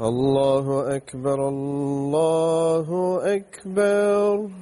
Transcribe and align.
الله 0.00 0.96
أكبر 0.96 1.48
الله 1.48 3.20
أكبر 3.36 4.61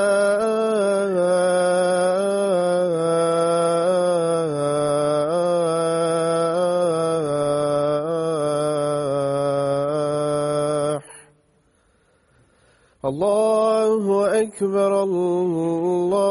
أكبر 14.51 15.03
الله. 15.03 16.30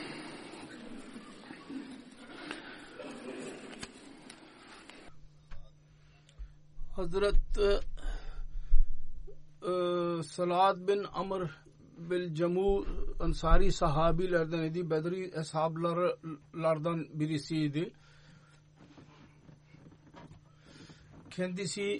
Hazret 7.01 7.57
e, 7.57 7.79
Salat 10.23 10.77
bin 10.87 11.05
Amr 11.13 11.49
bil 11.97 12.35
Cemu 12.35 12.85
Ansari 13.19 13.71
sahabilerden 13.71 14.63
idi. 14.63 14.89
Bedri 14.89 15.31
eshablardan 15.39 17.07
birisiydi. 17.19 17.93
kendisi 21.31 21.99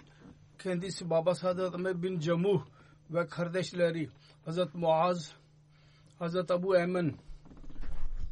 kendisi 0.59 1.09
babası 1.09 1.47
Hazret 1.47 1.73
Ömer 1.73 2.03
bin 2.03 2.19
Cemuh 2.19 2.65
ve 3.09 3.27
kardeşleri 3.27 4.09
Hazret 4.45 4.75
Muaz, 4.75 5.33
Hazret 6.19 6.51
Abu 6.51 6.77
Emin 6.77 7.17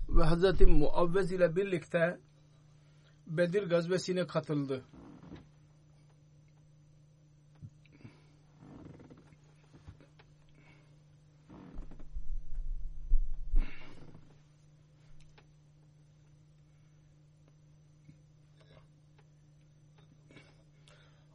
ve 0.10 0.24
Hazret 0.24 0.62
Muavvez 0.62 1.32
ile 1.32 1.56
birlikte 1.56 2.20
Bedir 3.28 3.64
gazvesine 3.64 4.28
katıldı. 4.28 4.84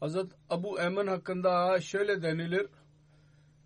Hazret 0.05 0.33
Abu 0.51 0.81
Emin 0.81 1.07
hakkında 1.07 1.81
şöyle 1.81 2.23
denilir. 2.23 2.67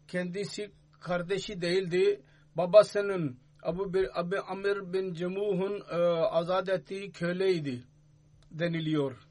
Kendisi 0.08 0.72
kardeşi 1.00 1.60
değildi. 1.60 2.22
Babasının 2.56 3.38
Abu, 3.62 3.94
bir, 3.94 4.20
Abu 4.20 4.36
Amir 4.48 4.92
bin 4.92 5.14
Cemuh'un 5.14 5.82
e, 5.90 5.96
azat 6.22 6.68
ettiği 6.68 7.12
köleydi 7.12 7.84
deniliyor. 8.50 9.28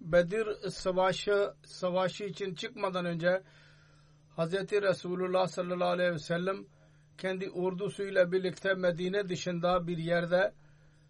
Bedir 0.00 0.70
savaşı 0.70 1.54
savaşı 1.64 2.24
için 2.24 2.54
çıkmadan 2.54 3.04
önce 3.04 3.42
Hz. 4.36 4.52
Resulullah 4.72 5.46
sallallahu 5.46 5.88
aleyhi 5.88 6.12
ve 6.12 6.18
sellem 6.18 6.66
kendi 7.20 7.50
ordusuyla 7.50 8.32
birlikte 8.32 8.74
Medine 8.74 9.28
dışında 9.28 9.86
bir 9.86 9.98
yerde 9.98 10.52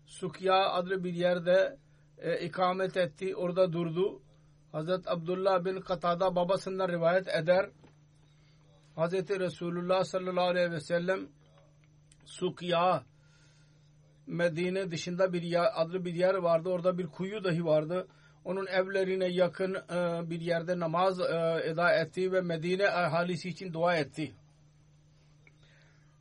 Sukya 0.06 0.70
adlı 0.70 1.04
bir 1.04 1.14
yerde 1.14 1.78
e, 2.18 2.46
ikamet 2.46 2.96
etti. 2.96 3.36
Orada 3.36 3.72
durdu. 3.72 4.22
Hazret 4.72 5.08
Abdullah 5.08 5.64
bin 5.64 5.80
Katada 5.80 6.36
babasından 6.36 6.88
rivayet 6.88 7.28
eder. 7.28 7.70
Hazreti 8.96 9.40
Resulullah 9.40 10.04
sallallahu 10.04 10.44
aleyhi 10.44 10.70
ve 10.70 10.80
sellem 10.80 11.28
Sukya 12.24 13.02
Medine 14.26 14.90
dışında 14.90 15.32
bir 15.32 15.42
yer, 15.42 15.66
adlı 15.74 16.04
bir 16.04 16.14
yer 16.14 16.34
vardı. 16.34 16.68
Orada 16.68 16.98
bir 16.98 17.06
kuyu 17.06 17.44
dahi 17.44 17.64
vardı. 17.64 18.06
Onun 18.44 18.66
evlerine 18.66 19.26
yakın 19.26 19.74
e, 19.74 20.30
bir 20.30 20.40
yerde 20.40 20.78
namaz 20.78 21.20
e, 21.20 21.60
eda 21.64 21.92
etti 21.92 22.32
ve 22.32 22.40
Medine 22.40 22.88
ahalisi 22.88 23.48
için 23.48 23.72
dua 23.72 23.96
etti. 23.96 24.32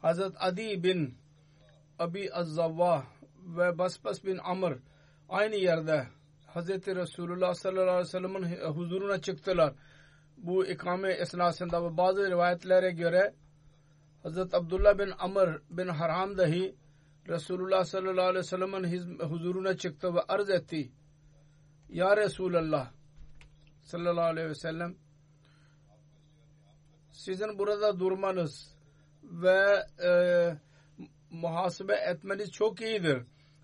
Hazret 0.02 0.34
Adi 0.40 0.84
bin 0.84 1.18
Abi 2.00 2.34
Azzavva 2.34 3.04
ve 3.58 3.78
Basbas 3.78 4.24
bin 4.24 4.38
Amr 4.38 4.78
aynı 5.30 5.56
yerde 5.56 6.08
Hazreti 6.48 6.96
Resulullah 6.96 7.54
sallallahu 7.54 7.90
aleyhi 7.90 8.00
ve 8.00 8.06
sellem'in 8.06 8.74
huzuruna 8.74 9.22
çıktılar. 9.22 9.74
Bu 10.38 10.66
ikame 10.66 11.12
esnasında 11.12 11.84
ve 11.84 11.98
bazı 11.98 12.30
rivayetlere 12.32 12.92
göre 12.92 13.34
Hazret 14.24 14.54
Abdullah 14.54 14.98
bin 14.98 15.12
Amr 15.20 15.62
bin 15.70 15.88
Haram 15.88 16.38
dahi 16.38 16.76
Resulullah 17.28 17.84
sallallahu 17.84 18.26
aleyhi 18.26 18.36
ve 18.36 18.44
sellem'in 18.44 19.20
huzuruna 19.20 19.78
çıktı 19.78 20.16
ve 20.16 20.22
arz 20.28 20.50
etti. 20.50 20.92
Ya 21.90 22.18
Resulallah 22.18 22.92
sallallahu 23.82 24.26
aleyhi 24.26 24.50
ve 24.50 24.56
sellem 24.56 24.96
sizin 27.12 27.60
burada 27.60 28.00
durmanız 28.00 28.79
ve 29.30 29.86
e, 30.06 30.12
muhasebe 31.32 31.94
etmeniz 31.94 32.52
çok 32.52 32.82
iyidir. 32.82 33.24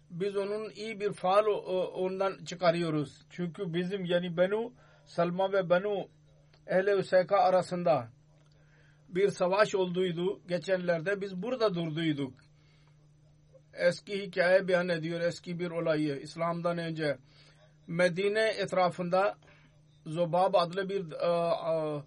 Biz 0.10 0.38
onun 0.38 0.70
iyi 0.70 1.00
bir 1.00 1.14
faal 1.14 1.46
ondan 1.94 2.46
çıkarıyoruz. 2.46 3.22
Çünkü 3.30 3.74
bizim 3.74 4.06
yani 4.06 4.38
Benu 4.38 4.74
Salma 5.06 5.54
ve 5.54 5.70
Benu 5.70 6.08
Ehle 6.68 6.98
Hüseyka 6.98 7.38
arasında 7.38 8.08
bir 9.10 9.30
savaş 9.30 9.76
olduydu. 9.76 10.42
Geçenlerde 10.48 11.22
biz 11.22 11.42
burada 11.42 11.76
durduyduk. 11.76 12.34
Eski 13.74 14.22
hikaye 14.22 14.68
beyan 14.68 14.90
ediyor. 14.90 15.22
Eski 15.22 15.60
bir 15.60 15.72
olayı. 15.72 16.20
İslam'dan 16.20 16.78
önce 16.78 17.18
Medine 17.88 18.48
etrafında 18.50 19.38
Zobab 20.06 20.54
adlı 20.54 20.90
bir 20.90 21.12
e, 21.12 21.26
e, 21.26 22.04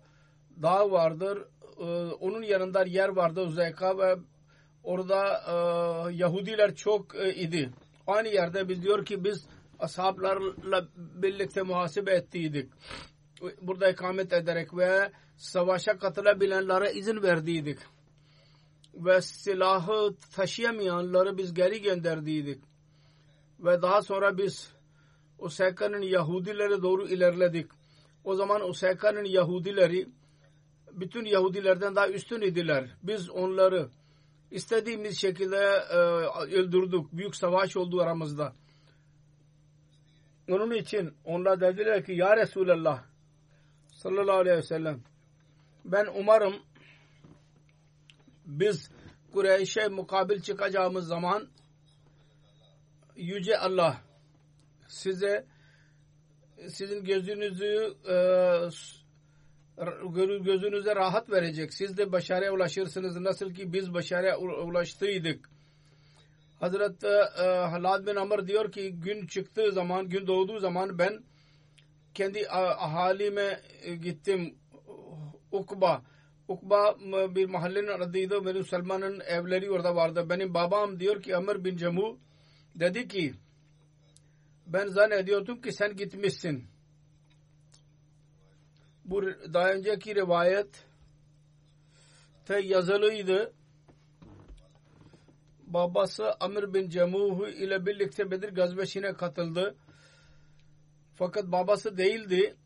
dağ 0.62 0.90
vardır. 0.90 1.44
E, 1.78 1.84
onun 2.20 2.42
yanında 2.42 2.84
yer 2.84 3.08
vardı 3.08 3.40
Uzeyka 3.40 3.98
ve 3.98 4.16
orada 4.82 5.42
e, 5.46 5.54
Yahudiler 6.14 6.75
çok 6.75 7.14
e, 7.14 7.34
idi. 7.34 7.70
Aynı 8.06 8.28
yerde 8.28 8.69
biz 8.69 8.82
diyor 8.82 9.04
ki 9.04 9.25
biz 9.25 9.46
ashablarla 9.78 10.88
birlikte 10.96 11.62
muhasebe 11.62 12.12
ettiydik. 12.14 12.70
Burada 13.62 13.90
ikamet 13.90 14.32
ederek 14.32 14.76
ve 14.76 15.10
savaşa 15.36 15.98
katılabilenlere 15.98 16.92
izin 16.92 17.22
verdiydik. 17.22 17.78
Ve 18.94 19.20
silahı 19.20 20.14
taşıyamayanları 20.36 21.38
biz 21.38 21.54
geri 21.54 21.82
gönderdiydik. 21.82 22.62
Ve 23.60 23.82
daha 23.82 24.02
sonra 24.02 24.38
biz 24.38 24.72
Useyka'nın 25.38 26.02
Yahudilere 26.02 26.82
doğru 26.82 27.08
ilerledik. 27.08 27.70
O 28.24 28.34
zaman 28.34 28.69
Useyka'nın 28.69 29.24
Yahudileri 29.24 30.08
bütün 30.93 31.25
Yahudilerden 31.25 31.96
daha 31.96 32.08
üstün 32.08 32.40
idiler. 32.40 32.90
Biz 33.02 33.31
onları 33.31 33.88
istediğimiz 34.50 35.19
şekilde 35.19 35.56
e, 35.90 35.96
öldürdük. 36.56 37.12
Büyük 37.12 37.37
savaş 37.37 37.76
oldu 37.76 38.02
aramızda. 38.02 38.52
Onun 40.49 40.75
için 40.75 41.14
onlar 41.25 41.61
dediler 41.61 42.05
ki 42.05 42.12
Ya 42.12 42.37
Resulallah 42.37 43.05
sallallahu 43.93 44.37
aleyhi 44.37 44.56
ve 44.56 44.62
sellem 44.62 45.00
ben 45.85 46.06
umarım 46.14 46.55
biz 48.46 48.91
Kureyş'e 49.32 49.88
mukabil 49.88 50.41
çıkacağımız 50.41 51.06
zaman 51.06 51.49
Yüce 53.17 53.58
Allah 53.58 54.00
size 54.88 55.46
sizin 56.69 57.05
gözünüzü 57.05 57.94
e, 58.08 58.17
gözünüze 60.40 60.96
rahat 60.96 61.30
verecek. 61.30 61.74
Siz 61.74 61.96
de 61.96 62.12
başarıya 62.12 62.53
ulaşırsınız. 62.53 63.17
Nasıl 63.17 63.55
ki 63.55 63.72
biz 63.72 63.94
başarıya 63.94 64.38
ulaştıydık. 64.38 65.50
Hazret 66.60 67.05
e, 67.05 67.44
Halad 67.44 68.06
bin 68.06 68.17
Amr 68.17 68.46
diyor 68.46 68.72
ki 68.72 68.93
gün 68.93 69.26
çıktığı 69.26 69.72
zaman, 69.72 70.08
gün 70.08 70.26
doğduğu 70.26 70.58
zaman 70.58 70.98
ben 70.98 71.24
kendi 72.14 72.48
ahalime 72.48 73.60
e, 73.82 73.94
gittim. 73.94 74.55
Ukba. 75.53 76.03
Ukba 76.48 76.96
bir 77.34 77.48
mahallenin 77.48 78.00
adıydı. 78.00 78.46
Benim 78.46 78.64
Selman'ın 78.64 79.20
evleri 79.20 79.70
orada 79.70 79.96
vardı. 79.96 80.26
Benim 80.31 80.55
babam 80.55 81.00
diyor 81.00 81.22
ki 81.22 81.36
Amr 81.36 81.64
bin 81.64 81.76
Cemu 81.76 82.19
dedi 82.74 83.08
ki 83.08 83.34
ben 84.67 84.86
zannediyordum 84.86 85.60
ki 85.60 85.72
sen 85.72 85.96
gitmişsin. 85.96 86.64
Bu 89.08 89.22
daha 89.55 89.72
önceki 89.72 90.15
rivayet 90.15 90.86
te 92.46 92.60
yazılıydı. 92.60 93.53
Babası 95.60 96.32
Amr 96.41 96.74
bin 96.74 96.88
Cemuh 96.88 97.48
ile 97.48 97.86
birlikte 97.86 98.31
Bedir 98.31 98.48
gazvesine 98.48 99.12
katıldı. 99.12 99.77
Fakat 101.15 101.44
babası 101.44 101.96
değildi. 101.98 102.56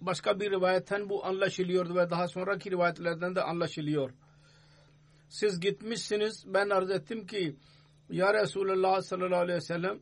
Başka 0.00 0.40
bir 0.40 0.50
rivayetten 0.50 1.08
bu 1.08 1.24
anlaşılıyordu 1.26 1.94
ve 1.96 2.10
daha 2.10 2.28
sonraki 2.28 2.70
rivayetlerden 2.70 3.34
de 3.34 3.42
anlaşılıyor. 3.42 4.10
Siz 5.28 5.60
gitmişsiniz. 5.60 6.44
Ben 6.46 6.70
arz 6.70 6.90
ettim 6.90 7.26
ki 7.26 7.56
Ya 8.10 8.34
Resulullah 8.34 9.02
sallallahu 9.02 9.40
aleyhi 9.40 9.56
ve 9.56 9.60
sellem 9.60 10.00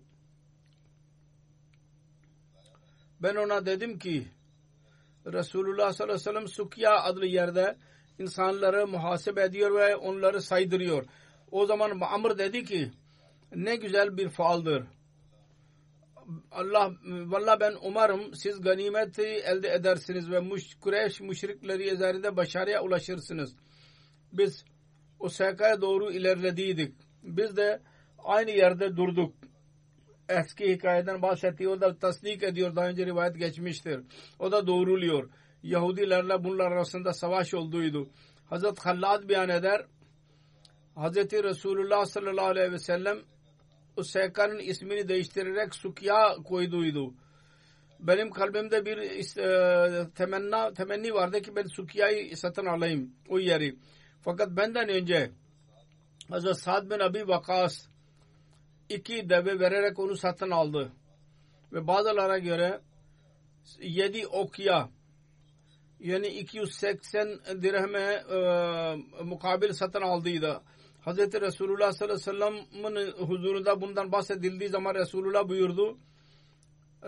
ben 3.23 3.35
ona 3.35 3.67
dedim 3.67 3.99
ki 3.99 4.29
Resulullah 5.27 5.93
sallallahu 5.93 6.15
aleyhi 6.15 6.29
ve 6.29 6.33
sellem 6.33 6.49
Sukya 6.49 7.03
adlı 7.03 7.27
yerde 7.27 7.77
insanları 8.19 8.87
muhasebe 8.87 9.43
ediyor 9.43 9.75
ve 9.75 9.97
onları 9.97 10.43
saydırıyor. 10.43 11.05
O 11.51 11.67
zaman 11.67 12.01
Amr 12.01 12.39
dedi 12.39 12.65
ki 12.65 12.91
ne 13.55 13.77
güzel 13.77 14.17
bir 14.17 14.29
faaldır. 14.29 14.85
Allah 16.51 16.93
valla 17.05 17.61
ben 17.61 17.75
umarım 17.83 18.35
siz 18.35 18.61
ganimeti 18.61 19.23
elde 19.23 19.69
edersiniz 19.69 20.31
ve 20.31 20.41
muş, 20.41 20.75
Kureyş 20.81 21.21
müşrikleri 21.21 21.91
üzerinde 21.91 22.37
başarıya 22.37 22.83
ulaşırsınız. 22.83 23.57
Biz 24.33 24.65
o 25.19 25.29
sekaya 25.29 25.81
doğru 25.81 26.13
ilerlediydik. 26.13 26.95
Biz 27.23 27.57
de 27.57 27.83
aynı 28.19 28.51
yerde 28.51 28.97
durduk 28.97 29.35
eski 30.29 30.73
hikayeden 30.73 31.23
bahsettiği 31.23 31.69
da 31.69 31.99
tasdik 31.99 32.43
ediyor. 32.43 32.77
Daha 32.77 32.89
önce 32.89 33.07
rivayet 33.07 33.39
geçmiştir. 33.39 34.01
O 34.39 34.53
da 34.53 34.67
doğruluyor. 34.67 35.31
Yahudilerle 35.63 36.45
bunlar 36.45 36.73
arasında 36.73 37.13
savaş 37.13 37.55
olduğuydu. 37.55 38.09
Hazret 38.47 38.79
Hallad 38.79 39.29
beyan 39.29 39.49
eder. 39.49 39.87
Hazreti 40.95 41.43
Resulullah 41.45 42.07
sallallahu 42.07 42.47
aleyhi 42.47 42.73
ve 42.73 42.79
sellem 42.79 43.19
o 43.97 44.03
sehkanın 44.03 44.59
ismini 44.59 45.09
değiştirerek 45.09 45.75
Sukya 45.75 46.37
koyduydu. 46.45 47.15
Benim 48.01 48.31
kalbimde 48.31 48.87
bir 48.87 48.99
e, 49.39 50.11
temenna, 50.11 50.73
temenni 50.73 51.15
vardı 51.15 51.43
ki 51.43 51.57
ben 51.57 51.67
Sukya'yı 51.67 52.37
satın 52.37 52.67
alayım 52.67 53.15
o 53.29 53.39
yeri. 53.39 53.77
Fakat 54.23 54.51
benden 54.51 54.89
önce 54.89 55.31
Hazreti 56.29 56.61
Sa'd 56.61 56.91
bin 56.91 56.99
Abi 56.99 57.29
Vakas 57.29 57.87
iki 58.88 59.28
deve 59.28 59.61
vererek 59.61 59.99
onu 59.99 60.16
satın 60.16 60.50
aldı. 60.50 60.92
Ve 61.73 61.87
bazılara 61.87 62.38
göre 62.38 62.80
yedi 63.80 64.26
okya 64.26 64.88
yani 66.00 66.26
280 66.28 67.28
dirheme 67.62 68.25
e, 68.30 69.23
mukabil 69.25 69.73
satın 69.73 70.02
aldıydı. 70.02 70.61
Hz. 71.07 71.18
Resulullah 71.18 71.92
sallallahu 71.92 72.30
aleyhi 72.30 72.61
ve 72.61 72.73
sellem'in 72.73 73.26
huzurunda 73.26 73.80
bundan 73.80 74.12
bahsedildiği 74.12 74.68
zaman 74.68 74.95
Resulullah 74.95 75.49
buyurdu 75.49 75.99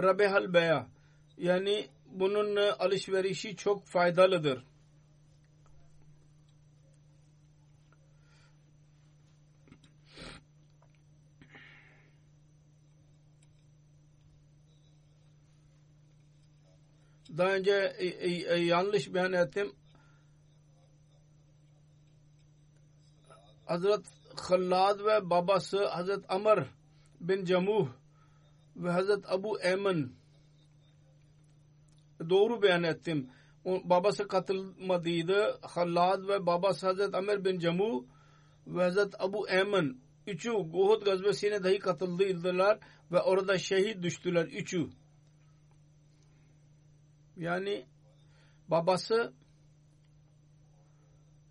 Rabehal 0.02 0.54
beya 0.54 0.86
yani 1.38 1.88
bunun 2.06 2.56
alışverişi 2.56 3.56
çok 3.56 3.86
faydalıdır. 3.86 4.64
Daha 17.38 17.54
önce 17.54 17.94
e, 17.98 18.06
e, 18.06 18.54
e, 18.54 18.64
yanlış 18.64 19.14
beyan 19.14 19.32
ettim. 19.32 19.72
Hazret 23.66 24.06
Khallad 24.36 25.00
ve 25.00 25.30
babası 25.30 25.86
Hazret 25.86 26.24
Amr 26.28 26.66
bin 27.20 27.44
Camuh 27.44 27.88
ve 28.76 28.90
Hazret 28.90 29.32
Abu 29.32 29.60
Emin 29.60 30.16
doğru 32.30 32.62
beyan 32.62 32.82
ettim. 32.82 33.30
O, 33.64 33.80
babası 33.84 34.28
katılmadıydı. 34.28 35.60
Khallad 35.74 36.28
ve 36.28 36.46
babası 36.46 36.86
Hazret 36.86 37.14
Amr 37.14 37.44
bin 37.44 37.58
Camuh 37.58 38.04
ve 38.66 38.82
Hazret 38.82 39.20
Abu 39.20 39.48
Emin 39.48 40.00
üçü 40.26 40.50
Uhud 40.50 41.02
gazvesine 41.02 41.64
dahi 41.64 41.78
katıldıydılar 41.78 42.78
ve 43.12 43.20
orada 43.20 43.58
şehit 43.58 44.02
düştüler 44.02 44.44
üçü. 44.44 44.88
Yani 47.40 47.86
babası 48.68 49.32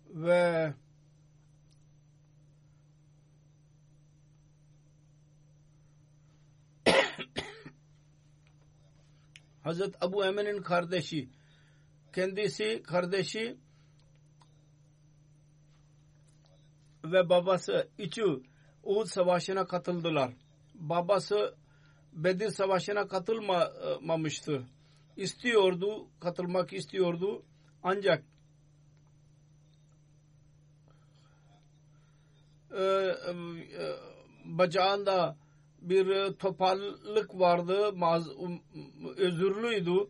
ve 0.08 0.74
Hazret 9.62 10.02
Abu 10.02 10.24
Emin'in 10.24 10.62
kardeşi 10.62 11.28
kendisi 12.12 12.82
kardeşi 12.82 13.56
ve 17.04 17.28
babası 17.28 17.88
üçü 17.98 18.42
Uhud 18.82 19.06
savaşına 19.06 19.66
katıldılar. 19.66 20.32
Babası 20.74 21.54
Bedir 22.12 22.50
savaşına 22.50 23.08
katılmamıştı. 23.08 24.66
İstiyordu, 25.20 26.06
katılmak 26.20 26.72
istiyordu. 26.72 27.42
Ancak 27.82 28.24
e, 32.70 32.82
e, 32.82 33.34
bacağında 34.44 35.36
bir 35.80 36.32
topallık 36.32 37.38
vardı. 37.38 37.92
Maz, 37.92 38.28
özürlüydü. 39.16 40.08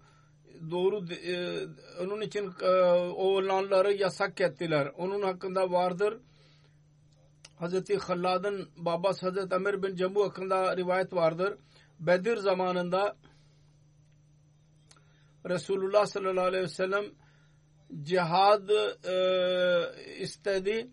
Doğru 0.71 1.13
e, 1.13 1.61
onun 2.01 2.21
için 2.21 2.53
e, 2.63 2.71
oğlanları 3.17 3.93
yasak 3.93 4.41
ettiler. 4.41 4.93
Onun 4.99 5.23
hakkında 5.23 5.71
vardır. 5.71 6.19
Hazreti 7.59 7.99
Hallad'ın 7.99 8.69
babası 8.77 9.27
Hazreti 9.27 9.55
Ömer 9.55 9.83
bin 9.83 9.97
Cembu 9.97 10.25
hakkında 10.25 10.77
rivayet 10.77 11.13
vardır. 11.13 11.59
Bedir 12.01 12.37
zamanında 12.37 13.17
Resulullah 15.49 16.07
sallallahu 16.07 16.45
aleyhi 16.45 16.65
ve 16.65 16.69
sellem 16.69 17.05
cihad 18.03 18.69
e, 18.69 20.19
istedi. 20.21 20.91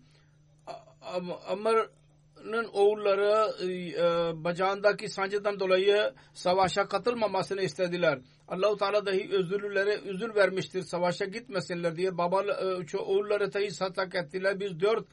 Ömer'in 1.52 2.64
oğulları 2.72 3.52
e, 3.62 4.44
bacağındaki 4.44 5.08
sancıdan 5.08 5.60
dolayı 5.60 6.14
savaşa 6.34 6.88
katılmamasını 6.88 7.62
istediler. 7.62 8.18
Allahu 8.48 8.76
Teala 8.76 9.06
dahi 9.06 9.28
özürlülere 9.32 10.00
üzül 10.00 10.34
vermiştir 10.34 10.82
savaşa 10.82 11.24
gitmesinler 11.24 11.96
diye. 11.96 12.18
Baba 12.18 12.42
e, 12.42 12.96
oğulları 12.98 13.52
dahi 13.52 13.70
satak 13.70 14.14
ettiler. 14.14 14.60
Biz 14.60 14.80
dört 14.80 15.06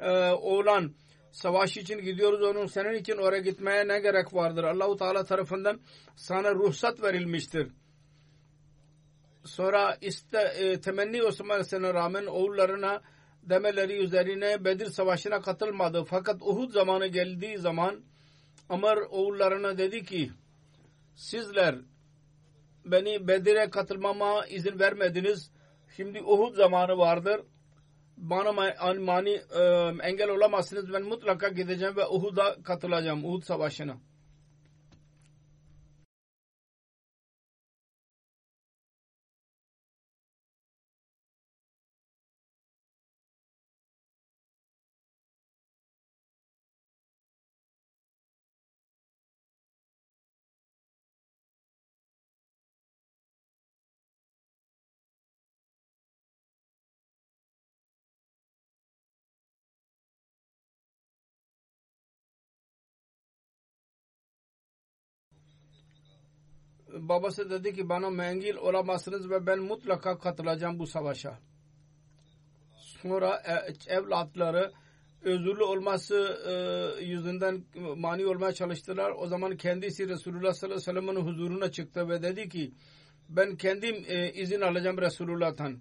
e, 0.00 0.30
oğlan 0.30 0.94
savaş 1.32 1.76
için 1.76 1.98
gidiyoruz 1.98 2.42
onun 2.42 2.66
senin 2.66 2.94
için 2.94 3.16
oraya 3.16 3.40
gitmeye 3.40 3.88
ne 3.88 4.00
gerek 4.00 4.34
vardır? 4.34 4.64
Allahu 4.64 4.96
Teala 4.96 5.24
tarafından 5.24 5.80
sana 6.16 6.54
ruhsat 6.54 7.02
verilmiştir 7.02 7.68
sonra 9.44 9.96
iste, 10.00 10.38
e, 10.38 10.80
temenni 10.80 11.22
Osman 11.22 11.50
Aleyhisselam'a 11.50 11.94
rağmen 11.94 12.26
oğullarına 12.26 13.02
demeleri 13.42 13.96
üzerine 13.96 14.64
Bedir 14.64 14.86
Savaşı'na 14.86 15.40
katılmadı. 15.40 16.04
Fakat 16.04 16.42
Uhud 16.42 16.70
zamanı 16.70 17.06
geldiği 17.06 17.58
zaman 17.58 18.00
Amr 18.68 18.96
oğullarına 19.10 19.78
dedi 19.78 20.04
ki 20.04 20.30
sizler 21.14 21.76
beni 22.84 23.28
Bedir'e 23.28 23.70
katılmama 23.70 24.46
izin 24.46 24.78
vermediniz. 24.78 25.50
Şimdi 25.96 26.22
Uhud 26.22 26.54
zamanı 26.54 26.98
vardır. 26.98 27.40
Bana 28.16 28.52
mani 28.98 29.30
e, 29.30 29.62
engel 30.02 30.28
olamazsınız. 30.28 30.92
Ben 30.92 31.02
mutlaka 31.02 31.48
gideceğim 31.48 31.96
ve 31.96 32.06
Uhud'a 32.06 32.62
katılacağım. 32.62 33.24
Uhud 33.24 33.42
Savaşı'na. 33.42 33.96
Babası 67.08 67.50
dedi 67.50 67.74
ki 67.74 67.88
bana 67.88 68.10
mengil 68.10 68.56
olamazsınız 68.56 69.30
ve 69.30 69.46
ben 69.46 69.58
mutlaka 69.58 70.18
katılacağım 70.18 70.78
bu 70.78 70.86
savaşa. 70.86 71.38
Sonra 72.76 73.42
e, 73.46 73.92
evlatları 73.94 74.72
özürlü 75.22 75.62
olması 75.62 76.38
e, 76.46 77.04
yüzünden 77.04 77.64
mani 77.96 78.26
olmaya 78.26 78.52
çalıştılar. 78.52 79.12
O 79.18 79.26
zaman 79.26 79.56
kendisi 79.56 80.08
Resulullah 80.08 80.52
sallallahu 80.52 80.90
aleyhi 80.90 80.98
ve 80.98 81.00
sellem'in 81.00 81.26
huzuruna 81.26 81.70
çıktı 81.70 82.08
ve 82.08 82.22
dedi 82.22 82.48
ki 82.48 82.74
ben 83.28 83.56
kendim 83.56 84.04
e, 84.08 84.32
izin 84.32 84.60
alacağım 84.60 84.98
Resulullah'tan. 84.98 85.78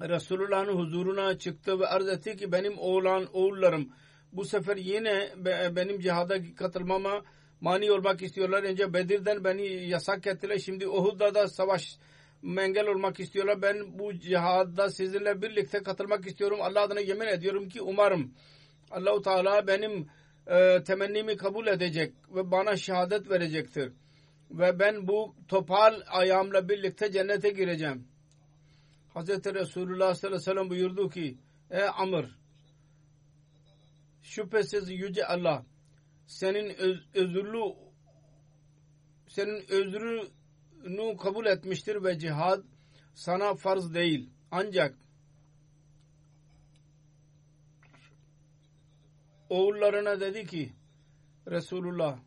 Resulullah'ın 0.00 0.76
huzuruna 0.76 1.38
çıktı 1.38 1.80
ve 1.80 1.86
arz 1.86 2.08
etti 2.08 2.36
ki 2.36 2.52
benim 2.52 2.78
oğlan 2.78 3.26
oğullarım 3.32 3.92
bu 4.32 4.44
sefer 4.44 4.76
yine 4.76 5.32
benim 5.76 6.00
cihada 6.00 6.54
katılmama 6.54 7.22
mani 7.60 7.92
olmak 7.92 8.22
istiyorlar. 8.22 8.62
Önce 8.62 8.92
Bedir'den 8.92 9.44
beni 9.44 9.88
yasak 9.88 10.26
ettiler. 10.26 10.58
Şimdi 10.58 10.88
Uhud'da 10.88 11.34
da 11.34 11.48
savaş 11.48 11.98
engel 12.44 12.86
olmak 12.86 13.20
istiyorlar. 13.20 13.62
Ben 13.62 13.98
bu 13.98 14.14
cihadda 14.14 14.90
sizinle 14.90 15.42
birlikte 15.42 15.82
katılmak 15.82 16.26
istiyorum. 16.26 16.58
Allah 16.62 16.80
adına 16.80 17.00
yemin 17.00 17.26
ediyorum 17.26 17.68
ki 17.68 17.82
umarım 17.82 18.34
Allahu 18.90 19.22
Teala 19.22 19.66
benim 19.66 20.06
e, 20.46 20.82
temennimi 20.82 21.36
kabul 21.36 21.66
edecek 21.66 22.14
ve 22.34 22.50
bana 22.50 22.76
şehadet 22.76 23.30
verecektir. 23.30 23.92
Ve 24.50 24.78
ben 24.78 25.08
bu 25.08 25.34
topal 25.48 26.00
ayağımla 26.06 26.68
birlikte 26.68 27.12
cennete 27.12 27.50
gireceğim. 27.50 28.08
Hz. 29.14 29.28
Resulullah 29.28 30.14
sallallahu 30.14 30.26
aleyhi 30.26 30.34
ve 30.34 30.38
sellem 30.38 30.70
buyurdu 30.70 31.10
ki 31.10 31.38
Ey 31.70 31.88
Amr 31.98 32.24
şüphesiz 34.22 34.90
yüce 34.90 35.26
Allah 35.26 35.64
senin 36.28 36.74
öz, 36.74 37.00
özürlü 37.14 37.62
senin 39.28 39.64
özrünü 39.70 41.16
kabul 41.16 41.46
etmiştir 41.46 42.04
ve 42.04 42.18
cihad 42.18 42.64
sana 43.14 43.54
farz 43.54 43.94
değil. 43.94 44.30
Ancak 44.50 44.94
oğullarına 49.48 50.20
dedi 50.20 50.46
ki 50.46 50.72
Resulullah 51.46 52.18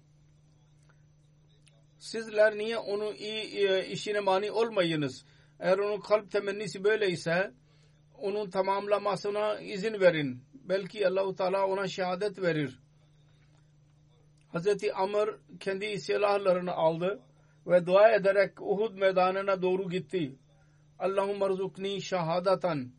sizler 1.97 2.57
niye 2.57 2.77
onu 2.77 3.13
iyi 3.13 3.67
e, 3.67 3.87
işine 3.87 4.19
mani 4.19 4.51
olmayınız? 4.51 5.25
Eğer 5.59 5.77
onun 5.77 5.99
kalp 5.99 6.31
temennisi 6.31 6.83
böyleyse 6.83 7.51
onun 8.17 8.49
tamamlamasına 8.49 9.59
izin 9.59 9.99
verin. 9.99 10.43
Belki 10.53 11.07
Allahu 11.07 11.35
Teala 11.35 11.67
ona 11.67 11.87
şehadet 11.87 12.41
verir. 12.41 12.80
Hazreti 14.51 14.93
Amr 14.93 15.39
kendi 15.59 15.99
silahlarını 15.99 16.71
aldı 16.71 17.19
ve 17.67 17.85
dua 17.85 18.11
ederek 18.11 18.61
Uhud 18.61 18.93
meydanına 18.93 19.61
doğru 19.61 19.89
gitti. 19.89 20.35
Allahümme 20.99 21.49
rızukni 21.49 22.01
şehadatan 22.01 22.91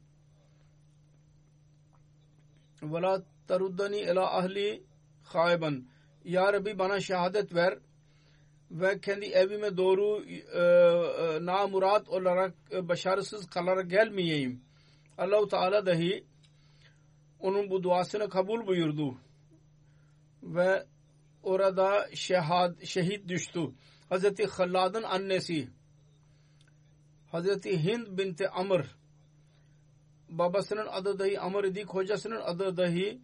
ve 2.83 3.03
la 3.03 3.23
teruddani 3.49 4.01
ila 4.01 4.37
ahli 4.39 4.83
haiban. 5.23 5.85
Ya 6.25 6.53
Rabbi 6.53 6.79
bana 6.79 7.01
şehadet 7.01 7.55
ver 7.55 7.79
ve 8.71 9.01
kendi 9.01 9.27
evime 9.27 9.77
doğru 9.77 10.25
e, 10.25 10.59
e, 10.59 11.47
namurat 11.47 12.09
olarak 12.09 12.55
e, 12.73 12.89
başarısız 12.89 13.47
kalarak 13.47 13.91
gelmeyeyim. 13.91 14.61
Allahu 15.19 15.49
Teala 15.49 15.87
dahi 15.87 16.25
onun 17.41 17.71
bu 17.71 17.83
duasını 17.83 18.29
kabul 18.29 18.67
buyurdu. 18.67 19.17
Ve 20.43 20.87
orada 21.43 22.09
şehad, 22.15 22.85
şehit 22.85 23.29
düştü. 23.29 23.61
Hazreti 24.09 24.47
Hallad'ın 24.47 25.03
annesi 25.03 25.69
Hazreti 27.31 27.85
Hind 27.85 28.19
binti 28.19 28.49
Amr 28.49 28.87
babasının 30.29 30.87
adı 30.87 31.19
dahi 31.19 31.41
Amr 31.41 31.65
idi, 31.65 31.85
kocasının 31.85 32.41
adı 32.41 32.77
dahi 32.77 33.21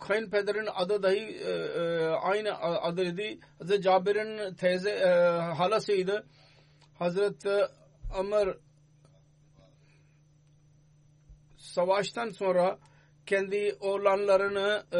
kayınpederin 0.00 0.68
adı 0.74 1.02
dahi 1.02 1.18
e, 1.18 1.50
e, 1.50 2.06
aynı 2.08 2.58
adıydı. 2.58 3.46
Hazreti 3.58 3.82
Cabir'in 3.82 4.54
teyze 4.54 4.90
e, 4.90 5.08
halasıydı. 5.54 6.26
Hazreti 6.98 7.66
Amr 8.14 8.56
savaştan 11.56 12.30
sonra 12.30 12.78
kendi 13.30 13.76
oğlanlarını 13.80 14.84
e, 14.92 14.98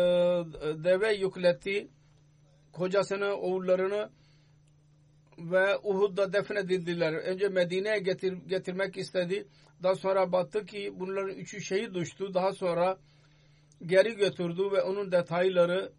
deve 0.85 1.13
yükletti. 1.13 1.89
Kocasını, 2.73 3.35
oğullarını 3.35 4.11
ve 5.39 5.79
Uhud'da 5.79 6.33
defnedildiler. 6.33 7.13
Önce 7.13 7.49
Medine'ye 7.49 7.99
getir, 7.99 8.33
getirmek 8.33 8.97
istedi. 8.97 9.49
Daha 9.83 9.95
sonra 9.95 10.33
baktı 10.33 10.67
ki 10.67 10.93
bunların 10.95 11.37
üçü 11.37 11.61
şehit 11.61 11.95
düştü. 11.95 12.35
Daha 12.35 12.53
sonra 12.53 12.99
geri 13.87 14.17
götürdü 14.17 14.63
ve 14.73 14.83
onun 14.83 15.13
detayları 15.13 15.93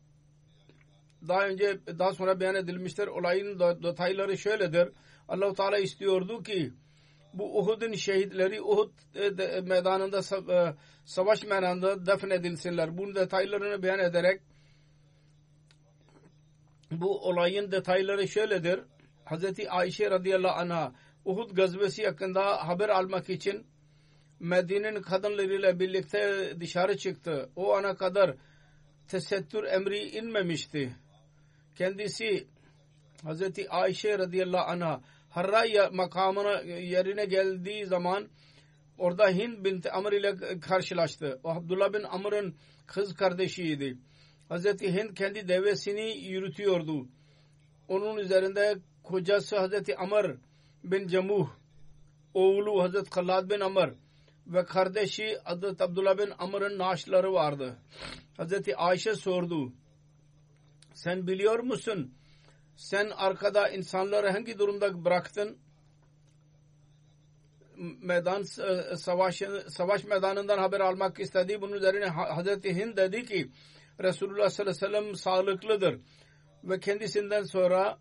daha 1.28 1.48
önce 1.48 1.80
daha 2.00 2.14
sonra 2.14 2.40
beyan 2.40 2.56
edilmiştir. 2.56 3.08
Olayın 3.08 3.60
detayları 3.60 4.38
şöyledir. 4.38 4.90
Allahu 5.28 5.54
Teala 5.54 5.78
istiyordu 5.78 6.44
ki 6.44 6.74
bu 7.34 7.60
Uhud'un 7.60 7.94
şehitleri 7.94 8.62
Uhud 8.62 8.92
e, 9.16 9.62
meydanında 9.62 10.20
e, 10.54 10.76
savaş 11.06 11.44
meydanında 11.44 12.06
defnedilsinler. 12.06 12.98
Bunun 12.98 13.16
detaylarını 13.16 13.84
beyan 13.84 14.00
ederek 14.00 14.42
bu 16.92 17.20
olayın 17.30 17.72
detayları 17.72 18.28
şöyledir. 18.28 18.80
Hazreti 19.26 19.72
Ayşe 19.72 20.12
radıyallahu 20.12 20.60
anh'a 20.60 20.92
Uhud 21.26 21.56
gazvesi 21.56 22.06
hakkında 22.06 22.68
haber 22.68 22.90
almak 22.90 23.30
için 23.30 23.66
Medine'nin 24.40 25.02
kadınlarıyla 25.02 25.80
birlikte 25.80 26.54
dışarı 26.60 26.98
çıktı. 26.98 27.50
O 27.56 27.74
ana 27.76 27.96
kadar 27.96 28.36
tesettür 29.08 29.64
emri 29.64 30.10
inmemişti. 30.10 30.96
Kendisi 31.76 32.48
Hazreti 33.24 33.70
Ayşe 33.70 34.18
radıyallahu 34.18 34.72
anh'a 34.72 35.02
Harra 35.32 35.90
makamına 35.92 36.62
yerine 36.62 37.26
geldiği 37.26 37.86
zaman 37.86 38.28
orada 38.98 39.30
Hind 39.30 39.66
binti 39.66 39.92
Amr 39.92 40.12
ile 40.12 40.60
karşılaştı. 40.60 41.40
O 41.44 41.50
Abdullah 41.50 41.94
bin 41.94 42.04
Amr'ın 42.04 42.56
kız 42.88 43.16
kardeşiydi. 43.16 43.98
Hazreti 44.50 44.94
Hind 44.94 45.16
kendi 45.16 45.48
devesini 45.48 46.18
yürütüyordu. 46.18 47.08
Onun 47.88 48.18
üzerinde 48.18 48.78
kocası 49.04 49.60
Hazreti 49.60 49.98
Amr 49.98 50.36
bin 50.84 51.08
Cemuh, 51.08 51.50
oğlu 52.34 52.84
Hazreti 52.84 53.10
Khalad 53.10 53.50
bin 53.50 53.60
Amr 53.60 53.94
ve 54.48 54.66
kardeşi 54.66 55.38
Hazreti 55.44 55.84
Abdullah 55.84 56.18
bin 56.18 56.32
Amr'ın 56.40 56.78
naaşları 56.78 57.34
vardı. 57.34 57.78
Hazreti 58.38 58.76
Ayşe 58.76 59.16
sordu. 59.16 59.74
Sen 60.94 61.28
biliyor 61.28 61.60
musun? 61.60 62.14
Sen 62.77 63.11
arkada 63.11 63.69
insanları 63.69 64.31
hangi 64.31 64.59
durumda 64.59 65.05
bıraktın? 65.05 65.59
Meydan 68.03 68.43
savaş, 68.97 69.43
savaş 69.69 70.05
meydanından 70.05 70.59
haber 70.59 70.81
almak 70.81 71.21
istedi. 71.21 71.61
Bunun 71.61 71.73
üzerine 71.73 72.07
Hazreti 72.07 72.77
Hind 72.77 72.97
dedi 72.97 73.25
ki 73.25 73.51
Resulullah 74.01 74.51
sallallahu 74.51 74.87
aleyhi 74.87 74.95
ve 74.95 75.01
sellem 75.01 75.15
sağlıklıdır 75.15 76.01
ve 76.65 76.81
kendisinden 76.81 77.43
sonra 77.43 77.99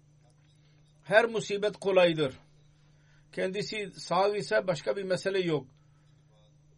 her 1.04 1.26
musibet 1.26 1.78
kolaydır. 1.78 2.34
Kendisi 3.32 3.92
sağ 3.92 4.38
ise 4.38 4.68
başka 4.68 4.96
bir 4.96 5.04
mesele 5.04 5.40
yok. 5.40 5.68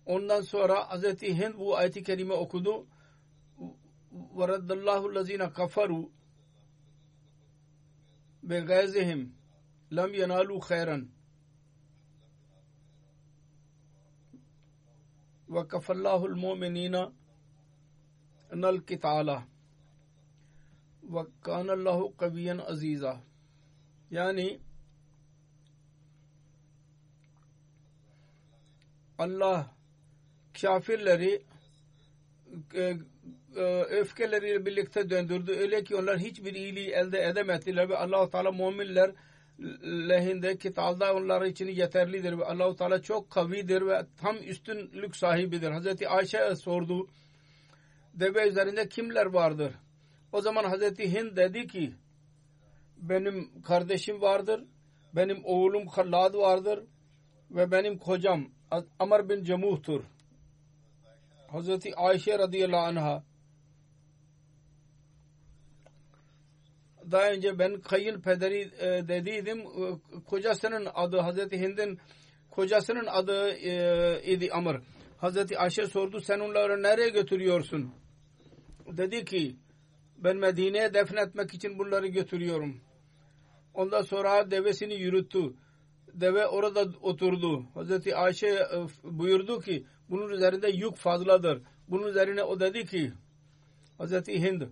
Ondan 0.06 0.41
sonra 0.41 0.97
Hz. 0.97 1.21
Hind 1.21 1.53
bu 1.58 1.77
ayeti 1.77 2.03
kerime 2.03 2.34
okudu. 2.34 2.88
وَرَدَّ 4.36 4.69
اللّٰهُ 4.77 5.01
الَّذ۪ينَ 5.12 5.53
كَفَرُوا 5.53 6.10
بِغَيْزِهِمْ 8.42 9.33
لَمْ 9.90 10.14
يَنَالُوا 10.14 10.61
خَيْرًا. 10.61 11.09
وَكَفَ 15.48 15.90
اللّٰهُ 15.90 16.26
الْمُؤْمِنِينَ 16.26 16.94
اَنَّ 18.52 18.64
الْقِتَالَ 18.64 19.42
وَكَانَ 21.02 21.70
اللّٰهُ 21.70 22.14
قَوِيًّا 22.18 22.55
عَز۪يزًا. 22.68 23.20
Allah 29.18 29.70
kafirleri 30.52 31.46
e, 32.74 32.81
e, 32.81 33.12
öfkeleriyle 33.90 34.66
birlikte 34.66 35.10
döndürdü. 35.10 35.52
Öyle 35.52 35.84
ki 35.84 35.96
onlar 35.96 36.18
hiçbir 36.18 36.54
iyiliği 36.54 36.90
elde 36.90 37.26
edemediler 37.26 37.88
ve 37.88 37.96
Allah-u 37.96 38.30
Teala 38.30 38.52
müminler 38.52 39.10
lehinde 40.08 40.58
kitalda 40.58 41.14
onlar 41.14 41.42
için 41.42 41.68
yeterlidir 41.68 42.38
ve 42.38 42.44
Allah-u 42.44 42.76
Teala 42.76 43.02
çok 43.02 43.30
kavidir 43.30 43.82
ve 43.86 44.02
tam 44.20 44.36
üstünlük 44.36 45.16
sahibidir. 45.16 45.70
Hazreti 45.70 46.08
Ayşe 46.08 46.56
sordu 46.56 47.08
deve 48.14 48.48
üzerinde 48.48 48.88
kimler 48.88 49.26
vardır? 49.26 49.72
O 50.32 50.40
zaman 50.40 50.64
Hazreti 50.64 51.12
Hind 51.12 51.36
dedi 51.36 51.66
ki 51.66 51.92
benim 52.96 53.62
kardeşim 53.62 54.20
vardır, 54.20 54.64
benim 55.14 55.44
oğlum 55.44 55.86
Hallad 55.86 56.34
vardır 56.34 56.84
ve 57.50 57.70
benim 57.70 57.98
kocam 57.98 58.48
Amr 58.98 59.28
bin 59.28 59.44
Cemuh'tur. 59.44 60.04
Hazreti 61.48 61.96
Ayşe 61.96 62.38
radıyallahu 62.38 62.86
anh'a 62.86 63.24
daha 67.12 67.33
önce 67.33 67.59
ben 67.59 67.81
kayınpederi 67.81 68.61
e, 68.61 69.09
dediydim. 69.09 69.59
E, 69.61 70.20
kocasının 70.27 70.88
adı 70.94 71.18
Hazreti 71.18 71.61
Hind'in 71.61 71.98
kocasının 72.51 73.07
adı 73.07 73.48
e, 73.51 74.22
idi 74.33 74.53
Amr. 74.53 74.81
Hazreti 75.18 75.59
Ayşe 75.59 75.87
sordu 75.87 76.20
sen 76.20 76.40
onları 76.40 76.83
nereye 76.83 77.09
götürüyorsun? 77.09 77.94
Dedi 78.87 79.25
ki 79.25 79.57
ben 80.16 80.37
Medine'ye 80.37 80.94
defnetmek 80.94 81.55
için 81.55 81.79
bunları 81.79 82.07
götürüyorum. 82.07 82.81
Ondan 83.75 84.03
sonra 84.03 84.51
devesini 84.51 84.94
yürüttü. 84.94 85.55
Deve 86.14 86.46
orada 86.46 86.87
oturdu. 87.01 87.66
Hazreti 87.75 88.16
Ayşe 88.16 88.46
e, 88.46 88.87
buyurdu 89.05 89.61
ki 89.61 89.87
bunun 90.11 90.29
üzerinde 90.29 90.68
yük 90.68 90.96
fazladır. 90.96 91.62
Bunun 91.88 92.09
üzerine 92.09 92.42
o 92.42 92.61
dedi 92.61 92.87
ki 92.87 93.12
Hazreti 93.98 94.42
Hind 94.42 94.62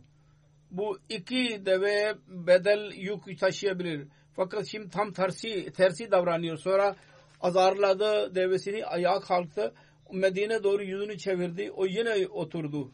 bu 0.70 0.98
iki 1.08 1.66
deve 1.66 2.14
bedel 2.28 2.92
yük 2.94 3.40
taşıyabilir. 3.40 4.06
Fakat 4.36 4.66
şimdi 4.66 4.90
tam 4.90 5.12
tersi 5.12 5.72
tersi 5.72 6.10
davranıyor. 6.10 6.56
Sonra 6.56 6.96
azarladı 7.40 8.34
devesini 8.34 8.86
ayağa 8.86 9.20
kalktı. 9.20 9.74
Medine 10.12 10.62
doğru 10.62 10.82
yüzünü 10.82 11.18
çevirdi. 11.18 11.70
O 11.70 11.86
yine 11.86 12.26
oturdu. 12.26 12.92